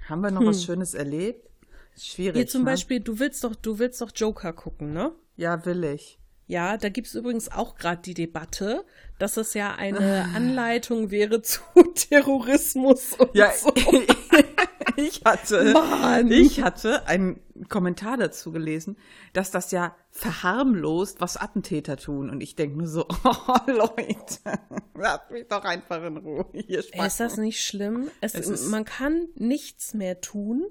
[0.09, 0.47] Haben wir noch hm.
[0.47, 1.49] was Schönes erlebt?
[1.97, 2.35] Schwierig.
[2.35, 2.71] Hier zum ne?
[2.71, 5.11] Beispiel, du willst doch, du willst doch Joker gucken, ne?
[5.35, 6.19] Ja, will ich.
[6.45, 8.85] Ja, da gibt's übrigens auch gerade die Debatte,
[9.19, 10.35] dass es ja eine ah.
[10.35, 11.61] Anleitung wäre zu
[11.95, 13.73] Terrorismus und ja, so.
[14.95, 16.31] ich hatte, Mann.
[16.31, 18.97] ich hatte einen Kommentar dazu gelesen,
[19.33, 22.29] dass das ja verharmlost, was Attentäter tun.
[22.29, 24.59] Und ich denke nur so, oh Leute,
[24.95, 27.05] lasst mich doch einfach in Ruhe hier spaßen.
[27.05, 28.09] Ist das nicht schlimm?
[28.21, 30.65] Es, es ist, man kann nichts mehr tun,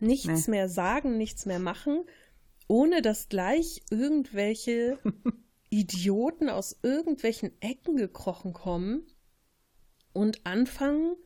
[0.00, 0.56] nichts nee.
[0.56, 2.04] mehr sagen, nichts mehr machen
[2.66, 4.98] ohne dass gleich irgendwelche
[5.74, 9.06] Idioten aus irgendwelchen Ecken gekrochen kommen
[10.12, 11.16] und anfangen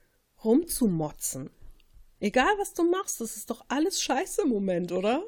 [0.43, 1.51] rumzumotzen.
[2.21, 5.23] Egal was du machst, das ist doch alles scheiße im Moment, oder?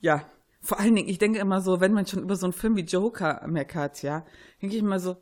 [0.00, 0.28] Ja,
[0.62, 2.82] vor allen Dingen, ich denke immer so, wenn man schon über so einen Film wie
[2.82, 4.24] Joker meckert, ja,
[4.62, 5.16] denke ich immer so,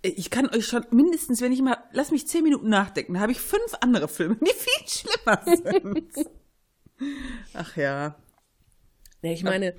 [0.00, 3.32] Ich kann euch schon mindestens, wenn ich mal, lass mich zehn Minuten nachdenken, da habe
[3.32, 6.30] ich fünf andere Filme, die viel schlimmer sind.
[7.52, 8.16] Ach ja.
[9.20, 9.74] Ja, ich meine,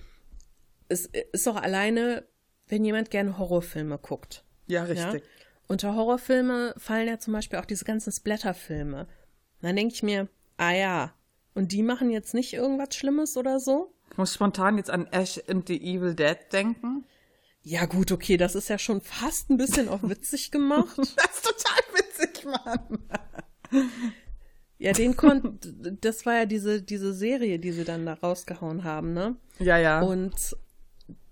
[0.90, 2.28] es ist doch alleine,
[2.70, 4.44] wenn jemand gerne Horrorfilme guckt.
[4.68, 5.24] Ja, richtig.
[5.24, 5.30] Ja?
[5.68, 9.08] Unter Horrorfilme fallen ja zum Beispiel auch diese ganzen Splatterfilme.
[9.62, 11.14] Dann denke ich mir, ah ja,
[11.54, 13.94] und die machen jetzt nicht irgendwas Schlimmes oder so?
[14.12, 17.06] Ich muss spontan jetzt an Ash and the Evil Dead denken.
[17.62, 20.98] Ja, gut, okay, das ist ja schon fast ein bisschen auch witzig gemacht.
[20.98, 23.00] das ist total witzig, Mann.
[24.78, 29.14] Ja, den konnte, das war ja diese, diese Serie, die sie dann da rausgehauen haben,
[29.14, 29.36] ne?
[29.60, 30.02] Ja, ja.
[30.02, 30.56] Und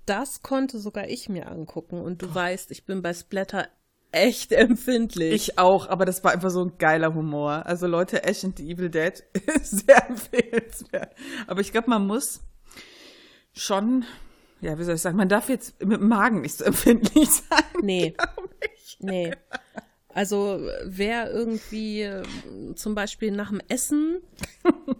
[0.07, 2.01] das konnte sogar ich mir angucken.
[2.01, 2.35] Und du oh.
[2.35, 3.67] weißt, ich bin bei Splatter
[4.11, 5.33] echt empfindlich.
[5.33, 7.65] Ich auch, aber das war einfach so ein geiler Humor.
[7.65, 9.23] Also Leute, Ash and the Evil Dead
[9.55, 11.13] ist sehr empfehlenswert.
[11.45, 12.41] Aber ich glaube, man muss
[13.53, 14.05] schon,
[14.61, 17.63] ja, wie soll ich sagen, man darf jetzt mit dem Magen nicht so empfindlich sein.
[17.81, 18.15] Nee.
[18.99, 19.33] Nee.
[20.17, 22.23] Also wer irgendwie äh,
[22.73, 24.23] zum Beispiel nach dem Essen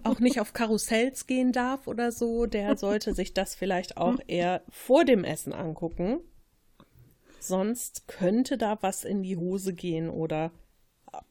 [0.04, 4.62] auch nicht auf Karussells gehen darf oder so, der sollte sich das vielleicht auch eher
[4.70, 6.20] vor dem Essen angucken.
[7.40, 10.52] Sonst könnte da was in die Hose gehen oder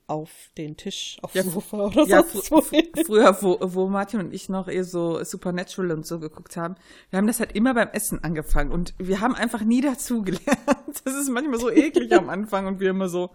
[0.08, 4.20] auf den Tisch, auf ja, Sofa oder ja, sonst fr fr Früher, wo, wo Martin
[4.20, 6.76] und ich noch eher so Supernatural und so geguckt haben,
[7.10, 10.46] wir haben das halt immer beim Essen angefangen und wir haben einfach nie dazugelernt.
[11.04, 13.30] Das ist manchmal so eklig am Anfang und wir immer so,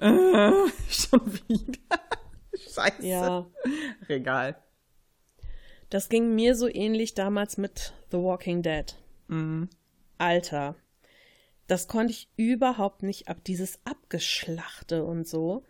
[0.00, 0.50] äh,
[0.90, 2.00] schon wieder.
[2.52, 3.06] Scheiße.
[3.06, 3.46] Ja.
[4.08, 4.56] Regal.
[5.88, 8.96] Das ging mir so ähnlich damals mit The Walking Dead.
[9.28, 9.68] Mhm.
[10.18, 10.74] Alter.
[11.68, 15.64] Das konnte ich überhaupt nicht ab, dieses Abgeschlachte und so.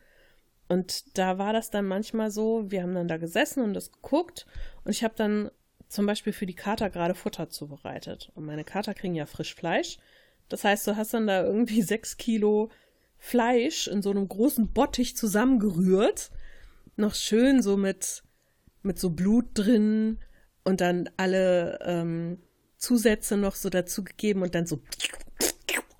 [0.69, 4.47] Und da war das dann manchmal so, wir haben dann da gesessen und das geguckt
[4.85, 5.51] und ich habe dann
[5.89, 8.33] zum Beispiel für die Kater gerade Futter zubereitet.
[8.35, 9.99] Und meine Kater kriegen ja frisch Fleisch.
[10.49, 12.71] Das heißt, du hast dann da irgendwie sechs Kilo
[13.19, 16.31] Fleisch in so einem großen Bottich zusammengerührt.
[16.97, 18.25] Noch schön so mit,
[18.83, 20.19] mit so Blut drin
[20.65, 22.39] und dann alle ähm,
[22.77, 24.81] Zusätze noch so dazu gegeben und dann so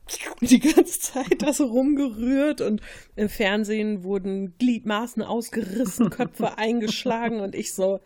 [0.41, 2.81] die ganze Zeit da so rumgerührt und
[3.17, 8.01] im Fernsehen wurden Gliedmaßen ausgerissen, Köpfe eingeschlagen und ich so,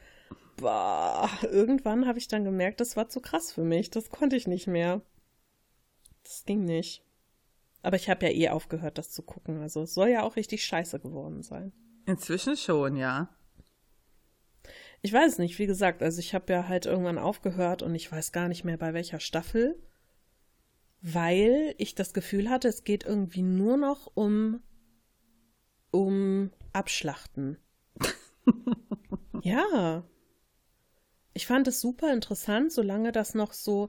[0.56, 4.46] boah, irgendwann habe ich dann gemerkt, das war zu krass für mich, das konnte ich
[4.46, 5.02] nicht mehr.
[6.24, 7.04] Das ging nicht.
[7.82, 10.64] Aber ich habe ja eh aufgehört, das zu gucken, also es soll ja auch richtig
[10.64, 11.72] scheiße geworden sein.
[12.06, 13.34] Inzwischen schon, ja.
[15.02, 18.32] Ich weiß nicht, wie gesagt, also ich habe ja halt irgendwann aufgehört und ich weiß
[18.32, 19.80] gar nicht mehr bei welcher Staffel
[21.02, 24.60] weil ich das Gefühl hatte, es geht irgendwie nur noch um,
[25.90, 27.58] um Abschlachten.
[29.42, 30.04] ja.
[31.32, 33.88] Ich fand es super interessant, solange das noch so,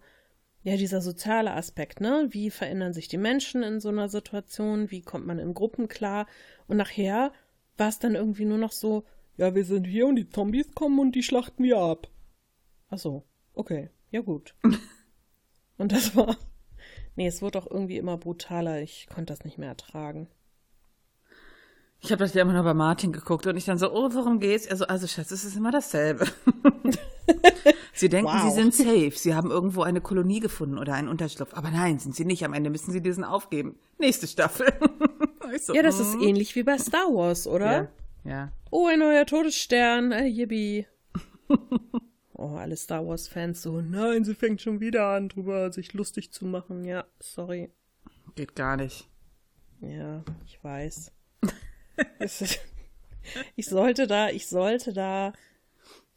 [0.63, 2.27] ja, dieser soziale Aspekt, ne?
[2.29, 4.91] Wie verändern sich die Menschen in so einer Situation?
[4.91, 6.27] Wie kommt man in Gruppen klar?
[6.67, 7.33] Und nachher
[7.77, 9.03] war es dann irgendwie nur noch so,
[9.37, 12.07] ja, wir sind hier und die Zombies kommen und die schlachten wir ab.
[12.89, 14.55] Ach so, okay, ja gut.
[15.77, 16.37] und das war
[17.15, 18.81] Nee, es wird auch irgendwie immer brutaler.
[18.81, 20.27] Ich konnte das nicht mehr ertragen.
[22.03, 24.39] Ich habe das ja immer nur bei Martin geguckt und ich dann so, oh, worum
[24.39, 24.67] geht's?
[24.67, 26.25] Also, also Schatz, es ist immer dasselbe.
[27.93, 28.41] sie denken, wow.
[28.41, 29.11] sie sind safe.
[29.13, 31.53] Sie haben irgendwo eine Kolonie gefunden oder einen Unterschlupf.
[31.53, 32.43] Aber nein, sind sie nicht.
[32.43, 33.77] Am Ende müssen sie diesen aufgeben.
[33.99, 34.73] Nächste Staffel.
[35.61, 37.91] so, ja, das ist ähnlich wie bei Star Wars, oder?
[38.23, 38.31] Ja.
[38.31, 38.51] ja.
[38.71, 40.11] Oh, ein neuer Todesstern.
[40.11, 40.87] Äh, yippie.
[42.41, 46.47] Oh, alle Star Wars-Fans so, nein, sie fängt schon wieder an, drüber sich lustig zu
[46.47, 46.83] machen.
[46.85, 47.69] Ja, sorry.
[48.33, 49.07] Geht gar nicht.
[49.79, 51.11] Ja, ich weiß.
[53.55, 55.33] ich sollte da, ich sollte da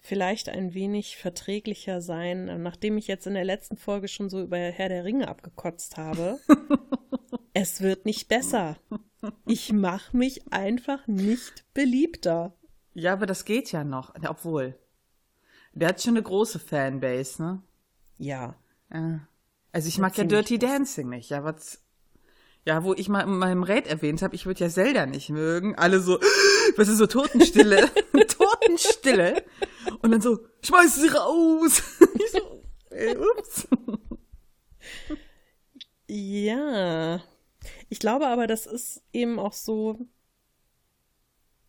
[0.00, 4.56] vielleicht ein wenig verträglicher sein, nachdem ich jetzt in der letzten Folge schon so über
[4.56, 6.38] Herr der Ringe abgekotzt habe.
[7.52, 8.78] es wird nicht besser.
[9.46, 12.56] Ich mache mich einfach nicht beliebter.
[12.94, 14.78] Ja, aber das geht ja noch, obwohl.
[15.74, 17.62] Der hat schon eine große Fanbase, ne?
[18.18, 18.54] Ja.
[18.92, 19.20] ja.
[19.72, 21.84] Also ich mag ja Dirty Dancing nicht, ja, was
[22.66, 25.74] ja, wo ich mal in meinem Red erwähnt habe, ich würde ja Zelda nicht mögen.
[25.74, 26.18] Alle so,
[26.76, 27.90] was ist so Totenstille?
[28.28, 29.44] Totenstille.
[30.00, 31.82] Und dann so, schmeiß sie raus.
[32.14, 33.68] ich so, ey, ups.
[36.08, 37.22] Ja.
[37.90, 40.06] Ich glaube aber, das ist eben auch so,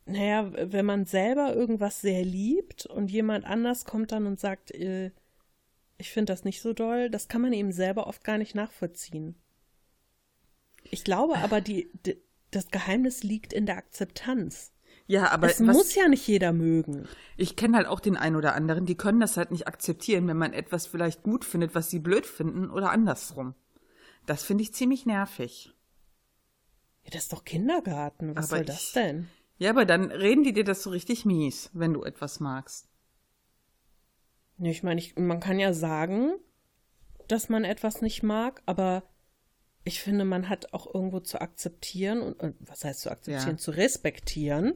[0.06, 5.12] naja, wenn man selber irgendwas sehr liebt und jemand anders kommt dann und sagt, äh,
[5.97, 9.36] ich finde das nicht so doll, das kann man eben selber oft gar nicht nachvollziehen.
[10.84, 12.18] Ich glaube aber, die, die
[12.51, 14.72] das Geheimnis liegt in der Akzeptanz.
[15.08, 17.08] Ja, aber es was, muss ja nicht jeder mögen.
[17.38, 20.38] Ich kenne halt auch den einen oder anderen, die können das halt nicht akzeptieren, wenn
[20.38, 23.56] man etwas vielleicht gut findet, was sie blöd finden oder andersrum.
[24.26, 25.74] Das finde ich ziemlich nervig.
[27.03, 28.36] Ja, das ist doch Kindergarten.
[28.36, 29.28] Was Aber soll das ich- denn?
[29.58, 32.89] Ja, aber dann reden die dir das so richtig mies, wenn du etwas magst.
[34.58, 36.34] Nee, ich meine, ich, man kann ja sagen,
[37.28, 39.03] dass man etwas nicht mag, aber
[39.84, 43.58] ich finde, man hat auch irgendwo zu akzeptieren und, und was heißt zu akzeptieren, Ja.
[43.58, 44.74] zu respektieren,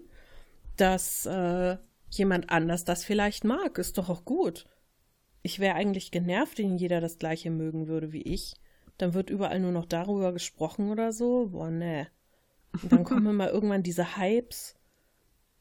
[0.78, 1.78] dass äh,
[2.10, 3.78] jemand anders das vielleicht mag.
[3.78, 4.66] Ist doch auch gut.
[5.42, 8.56] Ich wäre eigentlich genervt, wenn jeder das gleiche mögen würde wie ich.
[8.98, 11.48] Dann wird überall nur noch darüber gesprochen oder so.
[11.52, 12.08] Boah, nee.
[12.82, 14.76] Und dann kommen immer irgendwann diese Hypes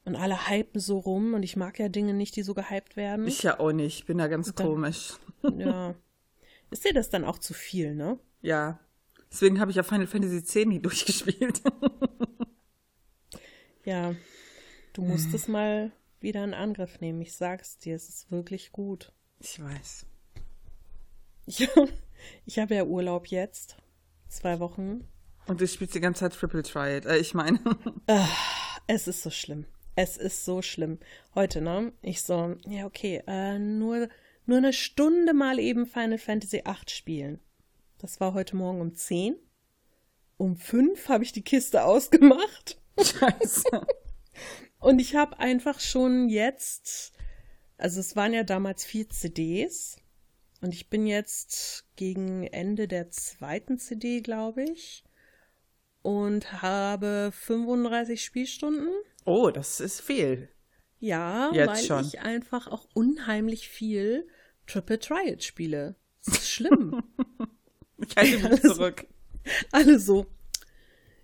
[0.04, 3.26] und alle hypen so rum und ich mag ja Dinge nicht, die so gehypt werden.
[3.26, 5.14] Ich ja auch nicht, bin da ganz dann- komisch.
[5.56, 5.94] Ja.
[6.70, 8.18] Ist dir das dann auch zu viel, ne?
[8.42, 8.78] Ja.
[9.30, 11.62] Deswegen habe ich ja Final Fantasy X nie durchgespielt.
[13.84, 14.14] Ja.
[14.92, 17.20] Du musst es mal wieder in Angriff nehmen.
[17.22, 19.12] Ich sag's dir, es ist wirklich gut.
[19.38, 20.06] Ich weiß.
[21.46, 21.68] Ich,
[22.44, 23.76] ich habe ja Urlaub jetzt.
[24.28, 25.04] Zwei Wochen.
[25.48, 27.06] Und du spielst die ganze Zeit Triple Triad.
[27.06, 27.58] Äh, ich meine.
[28.90, 29.66] Es ist so schlimm.
[29.96, 30.98] Es ist so schlimm.
[31.34, 31.92] Heute, ne?
[32.00, 34.08] Ich so, ja, okay, äh, nur,
[34.46, 37.40] nur eine Stunde mal eben Final Fantasy VIII spielen.
[37.98, 39.36] Das war heute Morgen um 10.
[40.38, 42.80] Um 5 habe ich die Kiste ausgemacht.
[42.98, 43.86] Scheiße.
[44.80, 47.12] Und ich habe einfach schon jetzt,
[47.76, 49.96] also es waren ja damals vier CDs
[50.60, 55.04] und ich bin jetzt gegen Ende der zweiten CD, glaube ich,
[56.08, 58.88] und habe 35 Spielstunden.
[59.26, 60.48] Oh, das ist viel.
[61.00, 62.06] Ja, Jetzt weil schon.
[62.06, 64.26] ich einfach auch unheimlich viel
[64.66, 65.96] Triple Triad spiele.
[66.24, 67.02] Das ist schlimm.
[68.00, 69.06] Ich halte mich zurück.
[69.72, 70.26] Alle so.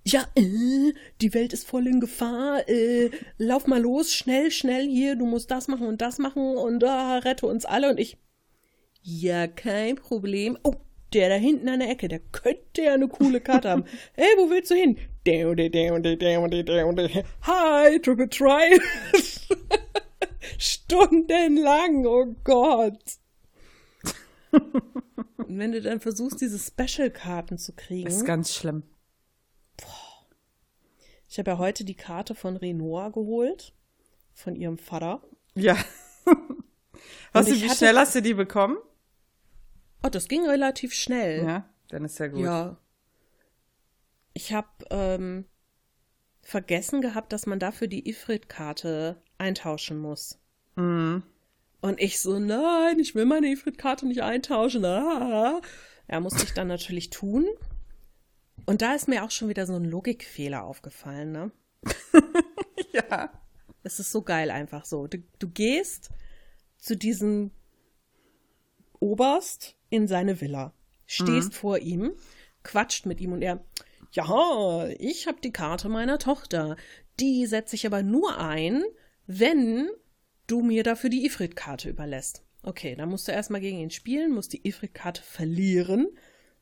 [0.05, 2.68] Ja, äh, die Welt ist voll in Gefahr.
[2.68, 5.14] Äh, lauf mal los, schnell, schnell hier.
[5.14, 7.91] Du musst das machen und das machen und da rette uns alle.
[7.91, 8.18] Und ich,
[9.03, 10.59] ja, kein Problem.
[10.64, 10.74] Oh,
[11.15, 13.85] der da hinten an der Ecke, der könnte ja eine coole Karte haben.
[14.15, 14.99] Hey, wo willst du hin?
[17.43, 18.81] Hi, Triple Try.
[20.59, 23.19] Stundenlang, oh Gott.
[24.53, 28.07] Und wenn du dann versuchst, diese Special-Karten zu kriegen.
[28.07, 28.83] Ist ganz schlimm.
[31.29, 33.73] Ich habe ja heute die Karte von Renoir geholt.
[34.35, 35.23] Von ihrem Vater.
[35.55, 35.77] Ja.
[37.33, 38.77] Hast du, wie hatte- schnell hast du die bekommen?
[40.05, 41.44] Oh, das ging relativ schnell.
[41.44, 42.40] Ja, dann ist ja gut.
[42.42, 42.76] Ja.
[44.34, 45.46] Ich habe ähm,
[46.42, 50.38] vergessen gehabt, dass man dafür die Ifrit-Karte eintauschen muss.
[50.76, 51.22] Mhm.
[51.80, 54.84] Und ich so, nein, ich will meine Ifrit-Karte nicht eintauschen.
[54.84, 55.62] Ah.
[56.11, 57.46] Ja, musste ich dann natürlich tun.
[58.66, 61.50] Und da ist mir auch schon wieder so ein Logikfehler aufgefallen, ne?
[62.92, 63.30] Ja.
[63.82, 65.07] Es ist so geil einfach so.
[65.07, 66.11] Du, du gehst
[66.78, 67.50] zu diesem
[69.05, 70.72] Oberst in seine Villa,
[71.05, 72.14] stehst vor ihm,
[72.62, 73.62] quatscht mit ihm und er,
[74.12, 76.78] ja, ich habe die Karte meiner Tochter.
[77.20, 78.82] Die setze ich aber nur ein,
[79.26, 79.90] wenn
[80.46, 82.44] du mir dafür die Ifrit-Karte überlässt.
[82.62, 86.09] Okay, dann musst du erstmal gegen ihn spielen, musst die Ifrit-Karte verlieren,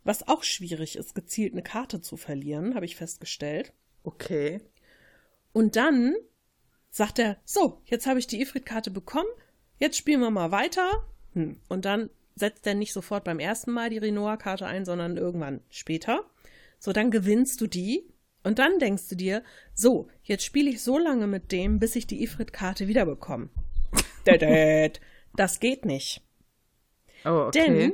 [0.02, 3.72] was auch schwierig ist, gezielt eine Karte zu verlieren, habe ich festgestellt.
[4.02, 4.60] Okay.
[5.52, 6.16] Und dann
[6.90, 9.30] sagt er, so, jetzt habe ich die Ifrit-Karte bekommen,
[9.78, 11.06] jetzt spielen wir mal weiter.
[11.34, 11.60] Hm.
[11.68, 16.24] Und dann setzt er nicht sofort beim ersten Mal die Renoir-Karte ein, sondern irgendwann später.
[16.78, 18.04] So, dann gewinnst du die.
[18.44, 22.06] Und dann denkst du dir, so, jetzt spiele ich so lange mit dem, bis ich
[22.06, 23.48] die Ifrit-Karte wiederbekomme.
[25.34, 26.20] Das geht nicht.
[27.24, 27.50] Oh, okay.
[27.52, 27.92] Denn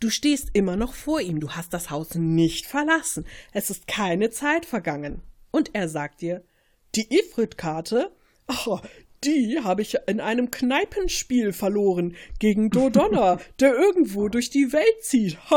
[0.00, 1.40] du stehst immer noch vor ihm.
[1.40, 3.26] Du hast das Haus nicht verlassen.
[3.52, 5.22] Es ist keine Zeit vergangen.
[5.50, 6.44] Und er sagt dir,
[6.94, 8.12] die Ifrit-Karte,
[8.46, 8.82] ach,
[9.24, 15.38] die habe ich in einem Kneipenspiel verloren gegen Dodonna, der irgendwo durch die Welt zieht.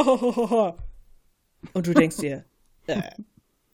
[1.74, 2.46] Und du denkst dir,
[2.88, 3.02] äh,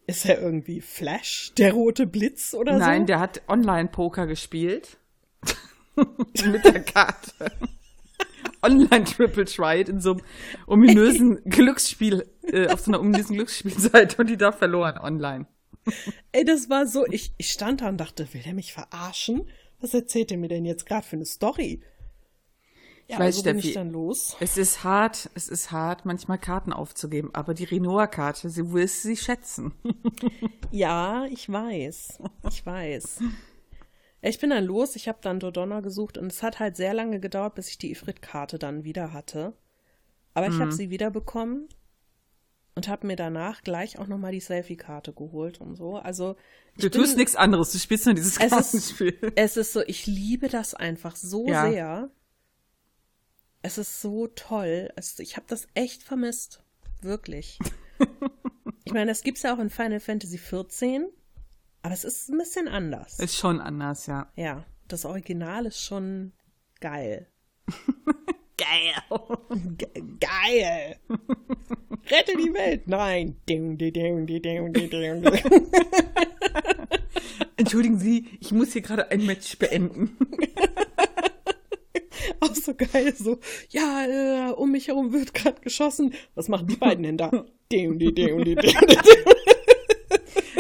[0.08, 3.08] ist er irgendwie Flash, der rote Blitz oder Nein, so?
[3.08, 4.98] der hat Online-Poker gespielt.
[5.96, 7.52] Mit der Karte.
[8.62, 10.22] Online-Triple Tried in so einem
[10.68, 15.46] ominösen Glücksspiel, äh, auf so einer ominösen Glücksspielseite und die da verloren online.
[16.32, 19.50] Ey, das war so, ich, ich stand da und dachte, will der mich verarschen?
[19.84, 21.82] Was erzählt er mir denn jetzt gerade für eine Story?
[23.10, 23.74] Ja, weiß, also bin ich Steffi.
[23.74, 24.38] dann los.
[24.40, 29.18] Es ist hart, es ist hart, manchmal Karten aufzugeben, aber die Renoir-Karte, sie willst sie
[29.18, 29.74] schätzen.
[30.72, 32.20] Ja, ich weiß.
[32.50, 33.20] Ich weiß.
[34.22, 37.20] Ich bin dann los, ich habe dann Dodonna gesucht und es hat halt sehr lange
[37.20, 39.54] gedauert, bis ich die Ifrit-Karte dann wieder hatte.
[40.34, 41.68] Aber ich habe sie wiederbekommen
[42.76, 45.98] und habe mir danach gleich auch nochmal die Selfie-Karte geholt und so.
[45.98, 46.36] Also
[46.78, 49.34] Du bin- tust nichts anderes, du spielst nur dieses Es ist- Kartenspiel.
[49.36, 51.70] Es ist so, ich liebe das einfach so Ja.
[51.70, 52.10] sehr.
[53.62, 54.92] Es ist so toll.
[54.96, 56.64] Es, ich habe das echt vermisst.
[57.02, 57.60] Wirklich.
[58.86, 61.04] Ich meine, das gibt es ja auch in Final Fantasy XIV,
[61.84, 63.18] aber es ist ein bisschen anders.
[63.18, 64.30] Ist schon anders, ja.
[64.36, 66.34] Ja, das Original ist schon
[66.82, 67.28] geil.
[68.64, 68.94] Geil.
[69.78, 69.88] Ge
[70.20, 70.98] geil.
[72.10, 72.88] Rette die Welt.
[72.88, 73.36] Nein.
[77.58, 80.18] Entschuldigen Sie, ich muss hier gerade ein Match beenden.
[82.40, 83.38] Auch so geil, so,
[83.70, 86.14] ja, äh, um mich herum wird gerade geschossen.
[86.36, 87.46] Was machen die beiden denn da?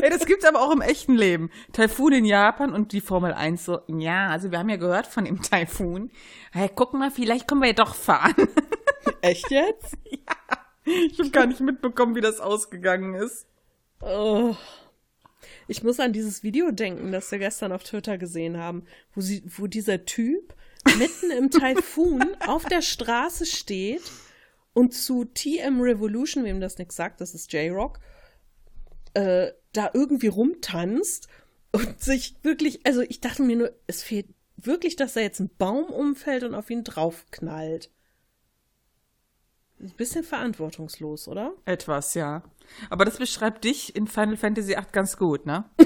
[0.04, 1.50] Ey, das gibt's aber auch im echten Leben.
[1.72, 5.24] Taifun in Japan und die Formel 1 so, ja, also wir haben ja gehört von
[5.24, 6.12] dem Taifun.
[6.52, 8.36] Hey, guck mal, vielleicht können wir ja doch fahren.
[9.22, 9.96] Echt jetzt?
[10.04, 10.58] ja.
[10.84, 13.48] Ich habe gar nicht mitbekommen, wie das ausgegangen ist.
[14.02, 14.58] Oh.
[15.70, 18.84] Ich muss an dieses Video denken, das wir gestern auf Twitter gesehen haben,
[19.16, 20.54] wo, sie, wo dieser Typ
[20.98, 24.04] mitten im Taifun auf der Straße steht
[24.74, 28.00] und zu TM Revolution, wem das nichts sagt, das ist J-Rock,
[29.14, 31.28] äh, da irgendwie rumtanzt
[31.72, 35.50] und sich wirklich, also ich dachte mir nur, es fehlt wirklich, dass da jetzt ein
[35.58, 37.90] Baum umfällt und auf ihn draufknallt.
[39.80, 41.54] Ein bisschen verantwortungslos, oder?
[41.66, 42.44] Etwas, ja.
[42.90, 45.66] Aber das beschreibt dich in Final Fantasy VIII ganz gut, ne?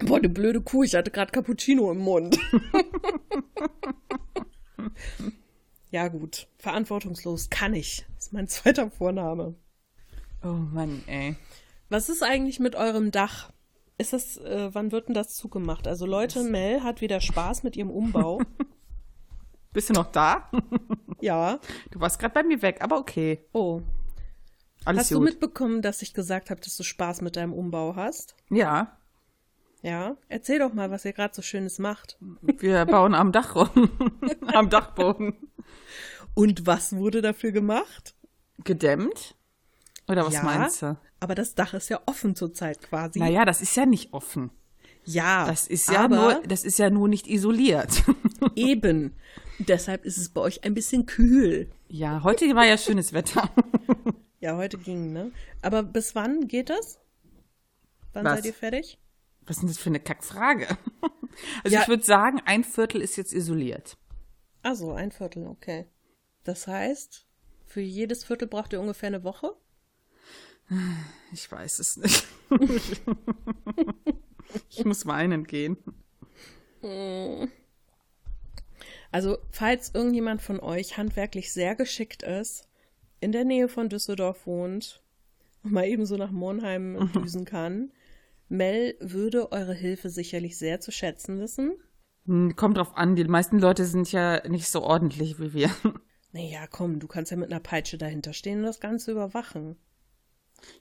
[0.00, 2.38] Boah, du blöde Kuh, ich hatte gerade Cappuccino im Mund.
[5.96, 6.46] ja, gut.
[6.58, 8.04] Verantwortungslos kann ich.
[8.16, 9.54] Das ist mein zweiter Vorname.
[10.44, 11.36] Oh Mann, ey.
[11.88, 13.50] Was ist eigentlich mit eurem Dach?
[13.96, 15.88] Ist das, äh, wann wird denn das zugemacht?
[15.88, 18.42] Also Leute, Mel hat wieder Spaß mit ihrem Umbau.
[19.72, 20.50] Bist du noch da?
[21.22, 21.60] ja.
[21.90, 23.46] Du warst gerade bei mir weg, aber okay.
[23.54, 23.80] Oh.
[24.84, 25.16] Alles hast gut.
[25.16, 28.36] du mitbekommen, dass ich gesagt habe, dass du Spaß mit deinem Umbau hast?
[28.50, 28.98] Ja.
[29.80, 30.18] Ja.
[30.28, 32.18] Erzähl doch mal, was ihr gerade so Schönes macht.
[32.42, 33.90] Wir bauen am Dach rum.
[34.52, 35.36] am Dachboden.
[36.36, 38.14] Und was wurde dafür gemacht?
[38.62, 39.34] Gedämmt?
[40.06, 40.98] Oder was ja, meinst du?
[41.18, 43.18] Aber das Dach ist ja offen zurzeit quasi.
[43.18, 44.50] Naja, das ist ja nicht offen.
[45.04, 45.46] Ja.
[45.46, 48.04] Das ist ja aber nur, das ist ja nur nicht isoliert.
[48.54, 49.14] Eben.
[49.58, 51.70] Deshalb ist es bei euch ein bisschen kühl.
[51.88, 53.50] Ja, heute war ja schönes Wetter.
[54.38, 55.32] Ja, heute ging, ne?
[55.62, 57.00] Aber bis wann geht das?
[58.12, 58.34] Wann Was?
[58.34, 58.98] seid ihr fertig?
[59.46, 60.68] Was ist denn das für eine Kackfrage?
[61.64, 61.82] Also Ja.
[61.82, 63.96] ich würde sagen, ein Viertel ist jetzt isoliert.
[64.62, 65.86] Ach so, ein Viertel, okay.
[66.46, 67.26] Das heißt,
[67.64, 69.52] für jedes Viertel braucht ihr ungefähr eine Woche?
[71.32, 72.24] Ich weiß es nicht.
[74.70, 75.76] ich muss weinen gehen.
[79.10, 82.68] Also, falls irgendjemand von euch handwerklich sehr geschickt ist,
[83.18, 85.02] in der Nähe von Düsseldorf wohnt
[85.64, 87.90] und mal eben so nach Monheim düsen kann,
[88.48, 91.72] Mel würde eure Hilfe sicherlich sehr zu schätzen wissen.
[92.26, 95.70] Hm, Kommt drauf an, die meisten Leute sind ja nicht so ordentlich wie wir.
[96.36, 99.78] Naja, komm, du kannst ja mit einer Peitsche dahinter stehen und das Ganze überwachen.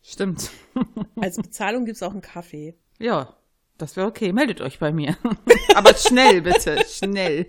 [0.03, 0.51] Stimmt.
[1.15, 2.77] Als Bezahlung gibt's auch einen Kaffee.
[2.99, 3.37] Ja,
[3.77, 4.33] das wäre okay.
[4.33, 5.15] Meldet euch bei mir.
[5.75, 6.83] Aber schnell, bitte.
[6.89, 7.47] Schnell.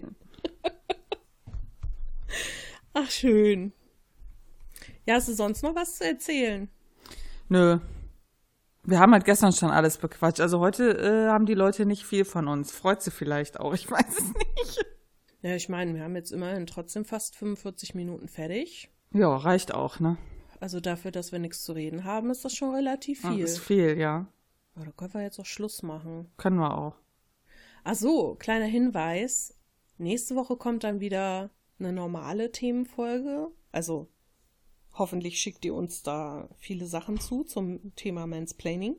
[2.93, 3.73] Ach, schön.
[5.05, 6.69] Ja, hast du sonst noch was zu erzählen?
[7.49, 7.81] Nö.
[8.85, 10.41] Wir haben halt gestern schon alles bequatscht.
[10.41, 12.71] Also heute äh, haben die Leute nicht viel von uns.
[12.71, 13.75] Freut sie vielleicht auch.
[13.75, 14.96] Ich weiß es nicht.
[15.43, 18.91] Ja, ich meine, wir haben jetzt immerhin trotzdem fast 45 Minuten fertig.
[19.13, 20.17] Ja, reicht auch, ne?
[20.61, 23.45] Also dafür, dass wir nichts zu reden haben, ist das schon relativ Ja, viel.
[23.45, 24.27] Ist viel, ja.
[24.75, 26.31] Aber da können wir jetzt auch Schluss machen.
[26.37, 26.97] Können wir auch.
[27.85, 29.55] Ach so, kleiner Hinweis.
[29.99, 33.49] Nächste Woche kommt dann wieder eine normale Themenfolge.
[33.73, 34.09] Also
[34.93, 38.97] hoffentlich schickt ihr uns da viele Sachen zu zum Thema Mansplaining.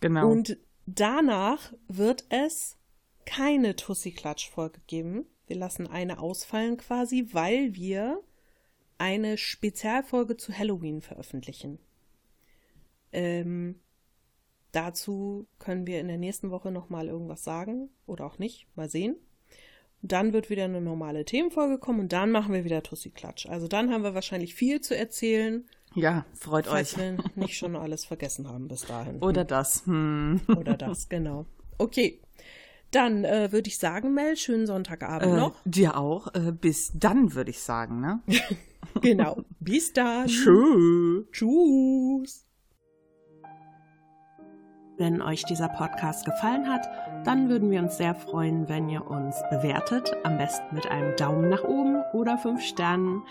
[0.00, 0.30] Genau.
[0.30, 2.76] Und danach wird es
[3.24, 5.26] keine Tussi-Klatsch-Folge geben.
[5.52, 8.22] Wir lassen eine ausfallen quasi, weil wir
[8.96, 11.78] eine Spezialfolge zu Halloween veröffentlichen.
[13.12, 13.78] Ähm,
[14.70, 18.66] dazu können wir in der nächsten Woche nochmal irgendwas sagen oder auch nicht.
[18.76, 19.16] Mal sehen.
[20.00, 23.44] Dann wird wieder eine normale Themenfolge kommen und dann machen wir wieder Tussi-Klatsch.
[23.44, 26.98] Also dann haben wir wahrscheinlich viel zu erzählen, ja, freut falls euch.
[26.98, 29.18] wir nicht schon alles vergessen haben bis dahin.
[29.20, 29.84] Oder das.
[29.84, 30.40] Hm.
[30.56, 31.44] Oder das, genau.
[31.76, 32.21] Okay.
[32.92, 35.54] Dann äh, würde ich sagen, Mel, schönen Sonntagabend Äh, noch.
[35.64, 36.32] dir auch.
[36.34, 38.20] Äh, bis dann, würde ich sagen, ne?
[39.00, 39.38] Genau.
[39.58, 40.26] Bis dann.
[40.26, 41.24] Tschüss.
[41.32, 42.46] Tschüss.
[44.98, 46.86] Wenn euch dieser Podcast gefallen hat,
[47.24, 50.14] dann würden wir uns sehr freuen, wenn ihr uns bewertet.
[50.24, 53.22] Am besten mit einem Daumen nach oben oder fünf Sternen.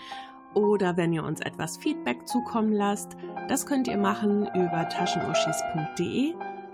[0.54, 3.16] Oder wenn ihr uns etwas Feedback zukommen lasst.
[3.48, 6.34] Das könnt ihr machen über taschenuschis.de.